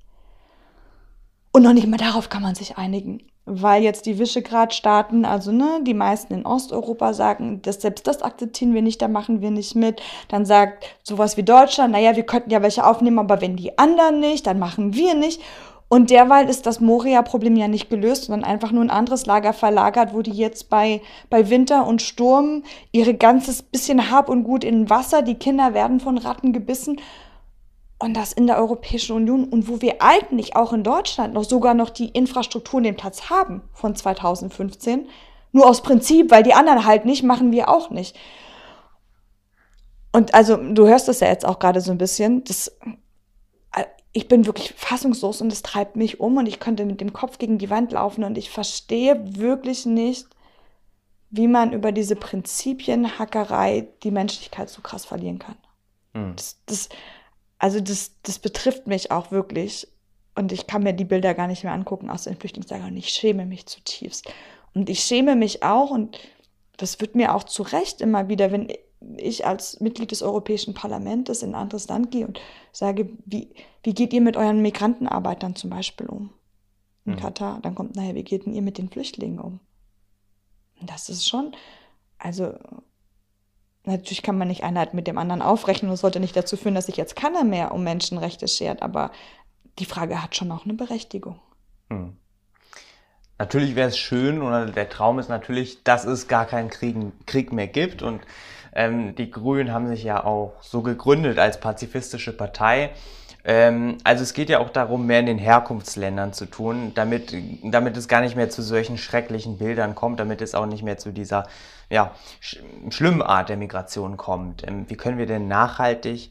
Und 1.53 1.65
noch 1.65 1.73
nicht 1.73 1.89
mal 1.89 1.97
darauf 1.97 2.29
kann 2.29 2.43
man 2.43 2.55
sich 2.55 2.79
einigen. 2.79 3.27
Weil 3.45 3.83
jetzt 3.83 4.07
die 4.07 4.19
Visegrad-Staaten, 4.19 5.25
also 5.25 5.51
ne, 5.51 5.81
die 5.83 5.95
meisten 5.95 6.33
in 6.33 6.47
Osteuropa 6.47 7.13
sagen, 7.13 7.61
dass 7.63 7.83
selbst 7.83 8.07
das 8.07 8.23
akzeptieren 8.23 8.73
wir 8.73 8.83
nicht, 8.83 9.03
da 9.03 9.09
machen 9.09 9.41
wir 9.41 9.51
nicht 9.51 9.75
mit. 9.75 10.01
Dann 10.29 10.47
sagt 10.47 10.85
sowas 11.03 11.37
wie 11.37 11.43
Deutschland, 11.43 11.93
naja, 11.93 12.15
wir 12.15 12.23
könnten 12.23 12.51
ja 12.51 12.63
welche 12.63 12.87
aufnehmen, 12.87 13.19
aber 13.19 13.41
wenn 13.41 13.57
die 13.57 13.77
anderen 13.79 14.21
nicht, 14.21 14.47
dann 14.47 14.61
machen 14.61 14.95
wir 14.95 15.15
nicht. 15.15 15.41
Und 15.93 16.09
derweil 16.09 16.49
ist 16.49 16.65
das 16.65 16.81
Moria-Problem 16.81 17.55
ja 17.55 17.69
nicht 17.69 17.91
gelöst, 17.91 18.25
sondern 18.25 18.51
einfach 18.51 18.73
nur 18.73 18.83
ein 18.83 18.89
anderes 18.89 19.27
Lager 19.27 19.53
verlagert, 19.53 20.15
wo 20.15 20.23
die 20.23 20.33
jetzt 20.33 20.71
bei, 20.71 21.03
bei 21.29 21.51
Winter 21.51 21.87
und 21.87 22.01
Sturm 22.01 22.63
ihre 22.93 23.13
ganzes 23.13 23.63
bisschen 23.63 24.11
Hab 24.11 24.31
und 24.31 24.45
Gut 24.45 24.65
in 24.65 24.89
Wasser, 24.89 25.21
die 25.21 25.35
Kinder 25.35 25.75
werden 25.75 26.01
von 26.01 26.17
Ratten 26.17 26.55
gebissen. 26.55 26.99
Und 28.03 28.15
das 28.15 28.33
in 28.33 28.47
der 28.47 28.59
Europäischen 28.59 29.15
Union 29.15 29.45
und 29.45 29.69
wo 29.69 29.81
wir 29.81 30.03
eigentlich 30.03 30.57
auch 30.57 30.73
in 30.73 30.83
Deutschland 30.83 31.35
noch 31.35 31.45
sogar 31.45 31.75
noch 31.75 31.91
die 31.91 32.09
Infrastruktur 32.09 32.81
den 32.81 32.97
Platz 32.97 33.31
haben 33.31 33.63
von 33.73 33.95
2015. 33.95 35.09
Nur 35.53 35.69
aus 35.69 35.83
Prinzip, 35.83 36.31
weil 36.31 36.43
die 36.43 36.55
anderen 36.55 36.85
halt 36.85 37.05
nicht, 37.05 37.23
machen 37.23 37.53
wir 37.53 37.69
auch 37.69 37.91
nicht. 37.91 38.17
Und 40.13 40.35
also, 40.35 40.57
du 40.57 40.87
hörst 40.87 41.09
es 41.09 41.21
ja 41.21 41.29
jetzt 41.29 41.47
auch 41.47 41.59
gerade 41.59 41.81
so 41.81 41.93
ein 41.93 41.99
bisschen. 41.99 42.45
Das 42.45 42.77
ich 44.13 44.29
bin 44.29 44.47
wirklich 44.47 44.75
fassungslos 44.77 45.41
und 45.41 45.53
es 45.53 45.63
treibt 45.63 45.97
mich 45.97 46.21
um 46.21 46.37
und 46.37 46.47
ich 46.47 46.61
könnte 46.61 46.85
mit 46.85 47.01
dem 47.01 47.13
Kopf 47.13 47.39
gegen 47.39 47.59
die 47.59 47.71
Wand 47.71 47.93
laufen 47.93 48.25
und 48.25 48.37
ich 48.37 48.51
verstehe 48.51 49.39
wirklich 49.39 49.87
nicht, 49.87 50.27
wie 51.31 51.49
man 51.49 51.73
über 51.73 51.93
diese 51.93 52.15
Prinzipienhackerei 52.15 53.89
die 54.03 54.11
Menschlichkeit 54.11 54.69
so 54.69 54.83
krass 54.83 55.07
verlieren 55.07 55.39
kann. 55.39 55.57
Mhm. 56.13 56.37
Das, 56.37 56.59
das, 56.67 56.89
also 57.63 57.79
das, 57.79 58.11
das 58.25 58.41
betrifft 58.41 58.89
mich 58.89 59.13
auch 59.13 59.31
wirklich 59.31 59.87
und 60.35 60.51
ich 60.51 60.67
kann 60.67 60.83
mir 60.83 60.95
die 60.95 61.05
Bilder 61.05 61.33
gar 61.33 61.47
nicht 61.47 61.63
mehr 61.63 61.73
angucken 61.73 62.11
aus 62.11 62.25
den 62.25 62.37
Flüchtlingslagern 62.37 62.91
und 62.91 62.97
ich 62.97 63.11
schäme 63.11 63.47
mich 63.47 63.67
zutiefst. 63.67 64.29
Und 64.75 64.91
ich 64.91 64.99
schäme 64.99 65.37
mich 65.37 65.63
auch 65.63 65.91
und 65.91 66.19
das 66.77 67.01
wird 67.01 67.15
mir 67.15 67.33
auch 67.33 67.45
zu 67.45 67.63
Recht 67.63 68.01
immer 68.01 68.29
wieder, 68.29 68.51
wenn 68.51 68.73
ich 69.17 69.47
als 69.47 69.79
Mitglied 69.79 70.11
des 70.11 70.23
Europäischen 70.23 70.75
Parlaments 70.75 71.41
in 71.43 71.51
ein 71.51 71.55
anderes 71.55 71.87
Land 71.87 72.11
gehe 72.11 72.27
und 72.27 72.41
sage, 72.73 73.09
wie, 73.27 73.55
wie 73.85 73.95
geht 73.95 74.13
ihr 74.13 74.23
mit 74.23 74.37
euren 74.37 74.61
Migrantenarbeitern 74.61 75.55
zum 75.55 75.71
Beispiel 75.71 76.09
um 76.09 76.31
in 77.05 77.13
mhm. 77.13 77.19
Katar? 77.19 77.61
Dann 77.63 77.77
kommt 77.77 77.95
nachher, 77.95 78.17
wie 78.17 78.25
geht 78.25 78.45
denn 78.45 78.55
ihr 78.55 78.63
mit 78.63 78.77
den 78.77 78.89
Flüchtlingen 78.89 79.39
um? 79.39 79.61
Und 80.81 80.91
das 80.91 81.09
ist 81.09 81.29
schon, 81.29 81.55
also 82.19 82.55
natürlich 83.85 84.23
kann 84.23 84.39
man 84.39 84.49
nicht 84.49 84.65
Einheit 84.65 84.95
mit 84.95 85.07
dem 85.07 85.19
anderen 85.19 85.43
aufrechnen 85.43 85.91
und 85.91 85.95
es 85.95 86.01
sollte 86.01 86.21
nicht 86.21 86.37
dazu 86.37 86.57
führen, 86.57 86.75
dass 86.75 86.87
sich 86.87 86.97
jetzt 86.97 87.17
keiner 87.17 87.45
mehr 87.45 87.73
um 87.73 87.85
Menschenrechte 87.85 88.49
schert, 88.49 88.83
aber 88.83 89.11
die 89.79 89.85
Frage 89.85 90.23
hat 90.23 90.37
schon 90.37 90.53
auch 90.53 90.65
eine 90.65 90.75
Berechtigung. 90.75 91.41
Mhm. 91.89 92.17
Natürlich 93.39 93.75
wäre 93.75 93.89
es 93.89 93.99
schön 93.99 94.41
oder 94.41 94.67
der 94.67 94.89
Traum 94.89 95.19
ist 95.19 95.29
natürlich, 95.29 95.83
dass 95.83 96.05
es 96.05 96.29
gar 96.29 96.47
keinen 96.47 96.71
Krieg, 96.71 96.97
Krieg 97.27 97.53
mehr 97.53 97.67
gibt 97.67 98.03
und 98.03 98.21
ähm, 98.75 99.15
die 99.17 99.31
Grünen 99.31 99.73
haben 99.73 99.89
sich 99.89 100.05
ja 100.05 100.25
auch 100.25 100.55
so 100.61 100.83
gegründet 100.83 101.39
als 101.39 101.59
pazifistische 101.59 102.33
Partei. 102.37 102.91
Ähm, 103.45 103.99
also 104.05 104.23
es 104.23 104.35
geht 104.35 104.49
ja 104.49 104.61
auch 104.61 104.71
darum, 104.71 105.07
mehr 105.07 105.21
in 105.21 105.27
den 105.27 105.39
Herkunftsländern 105.39 106.33
zu 106.33 106.47
tun, 106.47 106.93
damit, 106.95 107.35
damit 107.63 107.97
es 107.97 108.07
gar 108.07 108.21
nicht 108.21 108.37
mehr 108.37 108.51
zu 108.51 108.63
solchen 108.63 108.99
schrecklichen 108.99 109.59
Bildern 109.59 109.95
kommt, 109.95 110.21
damit 110.21 110.41
es 110.41 110.55
auch 110.55 110.67
nicht 110.67 110.83
mehr 110.83 110.99
zu 110.99 111.13
dieser 111.13 111.49
ja, 111.91 112.15
sch 112.41 112.59
schlimmen 112.91 113.23
Art 113.23 113.49
der 113.49 113.57
Migration 113.57 114.17
kommt. 114.17 114.67
Ähm, 114.67 114.89
wie 114.89 114.97
können 114.97 115.19
wir 115.19 115.27
denn 115.27 115.49
nachhaltig 115.49 116.31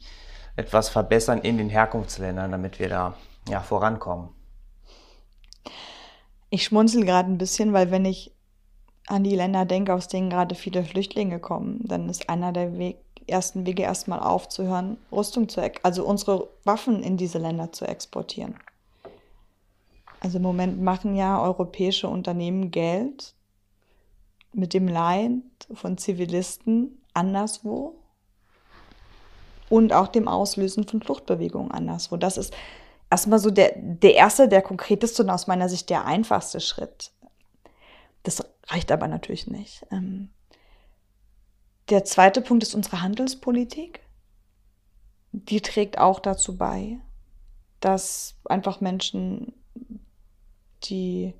etwas 0.56 0.88
verbessern 0.88 1.40
in 1.40 1.58
den 1.58 1.68
Herkunftsländern, 1.68 2.50
damit 2.50 2.78
wir 2.78 2.88
da 2.88 3.14
ja, 3.48 3.60
vorankommen? 3.60 4.30
Ich 6.50 6.64
schmunzel 6.64 7.04
gerade 7.04 7.30
ein 7.30 7.38
bisschen, 7.38 7.72
weil 7.72 7.90
wenn 7.90 8.04
ich 8.04 8.34
an 9.06 9.24
die 9.24 9.36
Länder 9.36 9.64
denke, 9.64 9.94
aus 9.94 10.08
denen 10.08 10.30
gerade 10.30 10.54
viele 10.54 10.84
Flüchtlinge 10.84 11.40
kommen, 11.40 11.80
dann 11.84 12.08
ist 12.08 12.28
einer 12.28 12.52
der 12.52 12.78
Weg, 12.78 12.98
ersten 13.26 13.66
Wege 13.66 13.82
erstmal 13.82 14.20
aufzuhören, 14.20 14.96
Rüstung 15.10 15.48
zu, 15.48 15.62
also 15.82 16.04
unsere 16.04 16.48
Waffen 16.64 17.02
in 17.02 17.16
diese 17.16 17.38
Länder 17.38 17.72
zu 17.72 17.86
exportieren. 17.86 18.54
Also 20.20 20.36
im 20.36 20.42
Moment 20.42 20.80
machen 20.80 21.16
ja 21.16 21.42
europäische 21.42 22.08
Unternehmen 22.08 22.70
Geld 22.70 23.34
mit 24.52 24.74
dem 24.74 24.86
Leid 24.86 25.32
von 25.74 25.98
Zivilisten 25.98 27.02
anderswo 27.14 27.94
und 29.68 29.92
auch 29.92 30.08
dem 30.08 30.28
Auslösen 30.28 30.86
von 30.86 31.02
Fluchtbewegungen 31.02 31.70
anderswo. 31.70 32.16
Das 32.16 32.36
ist 32.36 32.54
erstmal 33.10 33.38
so 33.38 33.50
der, 33.50 33.72
der 33.76 34.14
erste, 34.14 34.48
der 34.48 34.62
konkreteste 34.62 35.22
und 35.22 35.30
aus 35.30 35.46
meiner 35.46 35.68
Sicht 35.68 35.90
der 35.90 36.04
einfachste 36.04 36.60
Schritt. 36.60 37.10
Das 38.22 38.44
reicht 38.68 38.92
aber 38.92 39.08
natürlich 39.08 39.46
nicht. 39.48 39.84
Der 41.90 42.04
zweite 42.04 42.40
Punkt 42.40 42.62
ist 42.62 42.74
unsere 42.74 43.02
Handelspolitik. 43.02 44.00
Die 45.32 45.60
trägt 45.60 45.98
auch 45.98 46.20
dazu 46.20 46.56
bei, 46.56 46.98
dass 47.80 48.36
einfach 48.44 48.80
Menschen 48.80 49.52
die, 50.84 51.34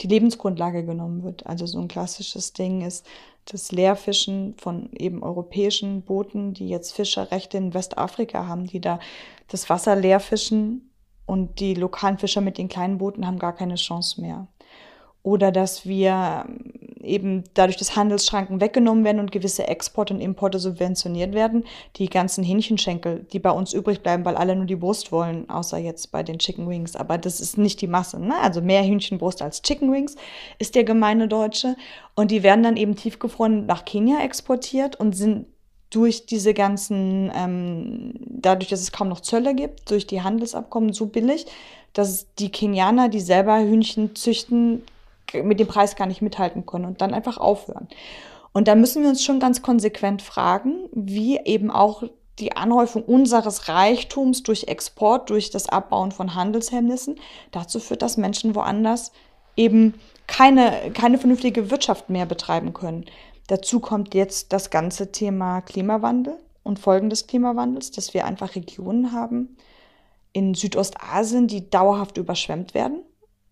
die 0.00 0.06
Lebensgrundlage 0.06 0.84
genommen 0.84 1.22
wird. 1.22 1.46
Also 1.46 1.66
so 1.66 1.80
ein 1.80 1.88
klassisches 1.88 2.52
Ding 2.52 2.82
ist 2.82 3.06
das 3.46 3.72
Leerfischen 3.72 4.54
von 4.58 4.90
eben 4.92 5.22
europäischen 5.22 6.02
Booten, 6.02 6.54
die 6.54 6.68
jetzt 6.68 6.92
Fischerrechte 6.92 7.58
in 7.58 7.74
Westafrika 7.74 8.46
haben, 8.46 8.66
die 8.66 8.80
da 8.80 9.00
das 9.48 9.68
Wasser 9.68 9.96
leerfischen 9.96 10.90
und 11.26 11.58
die 11.60 11.74
lokalen 11.74 12.18
Fischer 12.18 12.40
mit 12.40 12.58
den 12.58 12.68
kleinen 12.68 12.98
Booten 12.98 13.26
haben 13.26 13.38
gar 13.38 13.54
keine 13.54 13.74
Chance 13.74 14.20
mehr 14.20 14.46
oder 15.22 15.52
dass 15.52 15.86
wir 15.86 16.46
eben 17.02 17.44
dadurch, 17.54 17.76
dass 17.76 17.96
Handelsschranken 17.96 18.60
weggenommen 18.60 19.04
werden 19.04 19.20
und 19.20 19.32
gewisse 19.32 19.66
Exporte 19.68 20.14
und 20.14 20.20
Importe 20.20 20.58
subventioniert 20.58 21.34
werden, 21.34 21.64
die 21.96 22.08
ganzen 22.08 22.44
Hähnchenschenkel, 22.44 23.26
die 23.32 23.38
bei 23.38 23.50
uns 23.50 23.72
übrig 23.72 24.02
bleiben, 24.02 24.24
weil 24.24 24.36
alle 24.36 24.56
nur 24.56 24.66
die 24.66 24.76
Brust 24.76 25.12
wollen, 25.12 25.48
außer 25.50 25.78
jetzt 25.78 26.12
bei 26.12 26.22
den 26.22 26.38
Chicken 26.38 26.68
Wings. 26.68 26.96
Aber 26.96 27.18
das 27.18 27.40
ist 27.40 27.58
nicht 27.58 27.80
die 27.80 27.86
Masse. 27.86 28.20
Ne? 28.20 28.34
Also 28.40 28.60
mehr 28.60 28.84
Hühnchenbrust 28.84 29.42
als 29.42 29.62
Chicken 29.62 29.92
Wings 29.92 30.16
ist 30.58 30.74
der 30.74 30.84
gemeine 30.84 31.28
Deutsche. 31.28 31.76
Und 32.14 32.30
die 32.30 32.42
werden 32.42 32.62
dann 32.62 32.76
eben 32.76 32.96
tiefgefroren 32.96 33.66
nach 33.66 33.84
Kenia 33.84 34.22
exportiert 34.22 34.96
und 34.96 35.16
sind 35.16 35.46
durch 35.90 36.24
diese 36.24 36.54
ganzen, 36.54 37.30
ähm, 37.34 38.14
dadurch, 38.28 38.70
dass 38.70 38.80
es 38.80 38.92
kaum 38.92 39.08
noch 39.08 39.20
Zölle 39.20 39.54
gibt, 39.54 39.90
durch 39.90 40.06
die 40.06 40.22
Handelsabkommen 40.22 40.92
so 40.94 41.06
billig, 41.06 41.46
dass 41.92 42.26
die 42.38 42.50
Kenianer, 42.50 43.08
die 43.10 43.20
selber 43.20 43.60
Hühnchen 43.60 44.16
züchten, 44.16 44.82
mit 45.34 45.60
dem 45.60 45.66
Preis 45.66 45.96
gar 45.96 46.06
nicht 46.06 46.22
mithalten 46.22 46.66
können 46.66 46.84
und 46.84 47.00
dann 47.00 47.14
einfach 47.14 47.38
aufhören. 47.38 47.88
Und 48.52 48.68
da 48.68 48.74
müssen 48.74 49.02
wir 49.02 49.08
uns 49.08 49.24
schon 49.24 49.40
ganz 49.40 49.62
konsequent 49.62 50.22
fragen, 50.22 50.88
wie 50.92 51.38
eben 51.44 51.70
auch 51.70 52.02
die 52.38 52.56
Anhäufung 52.56 53.02
unseres 53.02 53.68
Reichtums 53.68 54.42
durch 54.42 54.64
Export, 54.64 55.30
durch 55.30 55.50
das 55.50 55.68
Abbauen 55.68 56.12
von 56.12 56.34
Handelshemmnissen 56.34 57.16
dazu 57.50 57.78
führt, 57.78 58.02
dass 58.02 58.16
Menschen 58.16 58.54
woanders 58.54 59.12
eben 59.56 59.94
keine, 60.26 60.90
keine 60.94 61.18
vernünftige 61.18 61.70
Wirtschaft 61.70 62.10
mehr 62.10 62.26
betreiben 62.26 62.72
können. 62.72 63.04
Dazu 63.48 63.80
kommt 63.80 64.14
jetzt 64.14 64.52
das 64.52 64.70
ganze 64.70 65.12
Thema 65.12 65.60
Klimawandel 65.60 66.38
und 66.62 66.78
Folgen 66.78 67.10
des 67.10 67.26
Klimawandels, 67.26 67.90
dass 67.90 68.14
wir 68.14 68.24
einfach 68.24 68.54
Regionen 68.54 69.12
haben 69.12 69.56
in 70.32 70.54
Südostasien, 70.54 71.48
die 71.48 71.68
dauerhaft 71.68 72.16
überschwemmt 72.16 72.72
werden, 72.72 73.02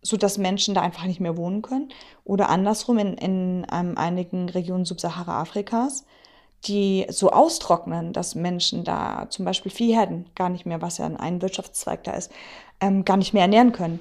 sodass 0.02 0.38
Menschen 0.38 0.74
da 0.74 0.80
einfach 0.80 1.04
nicht 1.04 1.20
mehr 1.20 1.36
wohnen 1.36 1.62
können. 1.62 1.90
Oder 2.24 2.48
andersrum 2.48 2.98
in, 2.98 3.14
in 3.14 3.66
ähm, 3.72 3.96
einigen 3.96 4.48
Regionen 4.48 4.84
Subsahara-Afrikas, 4.84 6.04
die 6.64 7.06
so 7.08 7.30
austrocknen, 7.30 8.12
dass 8.12 8.34
Menschen 8.34 8.84
da 8.84 9.26
zum 9.30 9.44
Beispiel 9.44 9.72
Viehherden 9.72 10.26
gar 10.34 10.48
nicht 10.48 10.66
mehr, 10.66 10.82
was 10.82 10.98
ja 10.98 11.06
ein 11.06 11.42
Wirtschaftszweig 11.42 12.04
da 12.04 12.12
ist, 12.12 12.30
ähm, 12.80 13.04
gar 13.04 13.16
nicht 13.16 13.32
mehr 13.32 13.42
ernähren 13.42 13.72
können. 13.72 14.00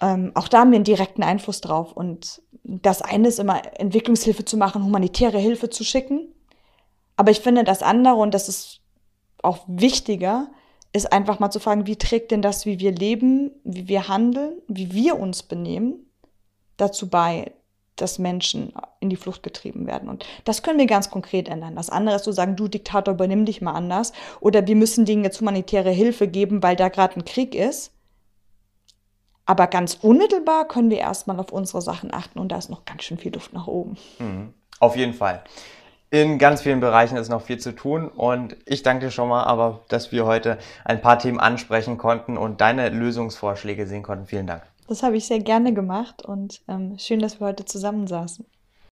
Ähm, 0.00 0.32
auch 0.34 0.48
da 0.48 0.60
haben 0.60 0.70
wir 0.70 0.76
einen 0.76 0.84
direkten 0.84 1.22
Einfluss 1.22 1.60
drauf. 1.60 1.92
Und 1.92 2.42
das 2.62 3.02
eine 3.02 3.28
ist 3.28 3.38
immer, 3.38 3.62
Entwicklungshilfe 3.78 4.44
zu 4.44 4.56
machen, 4.56 4.84
humanitäre 4.84 5.38
Hilfe 5.38 5.70
zu 5.70 5.84
schicken. 5.84 6.28
Aber 7.16 7.30
ich 7.30 7.40
finde 7.40 7.64
das 7.64 7.82
andere, 7.82 8.16
und 8.16 8.34
das 8.34 8.48
ist 8.48 8.80
auch 9.42 9.64
wichtiger, 9.66 10.48
ist 10.94 11.12
einfach 11.12 11.40
mal 11.40 11.50
zu 11.50 11.58
fragen, 11.58 11.86
wie 11.86 11.96
trägt 11.96 12.30
denn 12.30 12.40
das, 12.40 12.66
wie 12.66 12.78
wir 12.78 12.92
leben, 12.92 13.50
wie 13.64 13.88
wir 13.88 14.08
handeln, 14.08 14.54
wie 14.68 14.92
wir 14.92 15.18
uns 15.18 15.42
benehmen, 15.42 16.06
dazu 16.76 17.08
bei, 17.08 17.50
dass 17.96 18.20
Menschen 18.20 18.72
in 19.00 19.10
die 19.10 19.16
Flucht 19.16 19.42
getrieben 19.42 19.88
werden. 19.88 20.08
Und 20.08 20.24
das 20.44 20.62
können 20.62 20.78
wir 20.78 20.86
ganz 20.86 21.10
konkret 21.10 21.48
ändern. 21.48 21.74
Das 21.74 21.90
andere 21.90 22.16
ist 22.16 22.24
zu 22.24 22.32
sagen, 22.32 22.54
du 22.54 22.68
Diktator, 22.68 23.14
übernimm 23.14 23.44
dich 23.44 23.60
mal 23.60 23.72
anders. 23.72 24.12
Oder 24.40 24.66
wir 24.68 24.76
müssen 24.76 25.04
denen 25.04 25.24
jetzt 25.24 25.40
humanitäre 25.40 25.90
Hilfe 25.90 26.28
geben, 26.28 26.62
weil 26.62 26.76
da 26.76 26.88
gerade 26.88 27.16
ein 27.16 27.24
Krieg 27.24 27.56
ist. 27.56 27.92
Aber 29.46 29.66
ganz 29.66 29.98
unmittelbar 30.00 30.66
können 30.68 30.90
wir 30.90 30.98
erstmal 30.98 31.38
auf 31.40 31.52
unsere 31.52 31.82
Sachen 31.82 32.14
achten 32.14 32.38
und 32.38 32.48
da 32.50 32.56
ist 32.56 32.70
noch 32.70 32.84
ganz 32.84 33.02
schön 33.02 33.18
viel 33.18 33.34
Luft 33.34 33.52
nach 33.52 33.66
oben. 33.66 33.96
Mhm. 34.18 34.54
Auf 34.78 34.96
jeden 34.96 35.12
Fall. 35.12 35.42
In 36.14 36.38
ganz 36.38 36.62
vielen 36.62 36.78
Bereichen 36.78 37.16
ist 37.16 37.28
noch 37.28 37.42
viel 37.42 37.58
zu 37.58 37.72
tun 37.74 38.06
und 38.06 38.56
ich 38.66 38.84
danke 38.84 39.06
dir 39.06 39.10
schon 39.10 39.28
mal, 39.28 39.42
aber 39.42 39.80
dass 39.88 40.12
wir 40.12 40.26
heute 40.26 40.58
ein 40.84 41.00
paar 41.00 41.18
Themen 41.18 41.40
ansprechen 41.40 41.98
konnten 41.98 42.36
und 42.38 42.60
deine 42.60 42.88
Lösungsvorschläge 42.88 43.84
sehen 43.88 44.04
konnten. 44.04 44.26
Vielen 44.26 44.46
Dank. 44.46 44.62
Das 44.86 45.02
habe 45.02 45.16
ich 45.16 45.26
sehr 45.26 45.40
gerne 45.40 45.74
gemacht 45.74 46.24
und 46.24 46.62
ähm, 46.68 46.96
schön, 47.00 47.18
dass 47.18 47.40
wir 47.40 47.48
heute 47.48 47.64
zusammensaßen. 47.64 48.46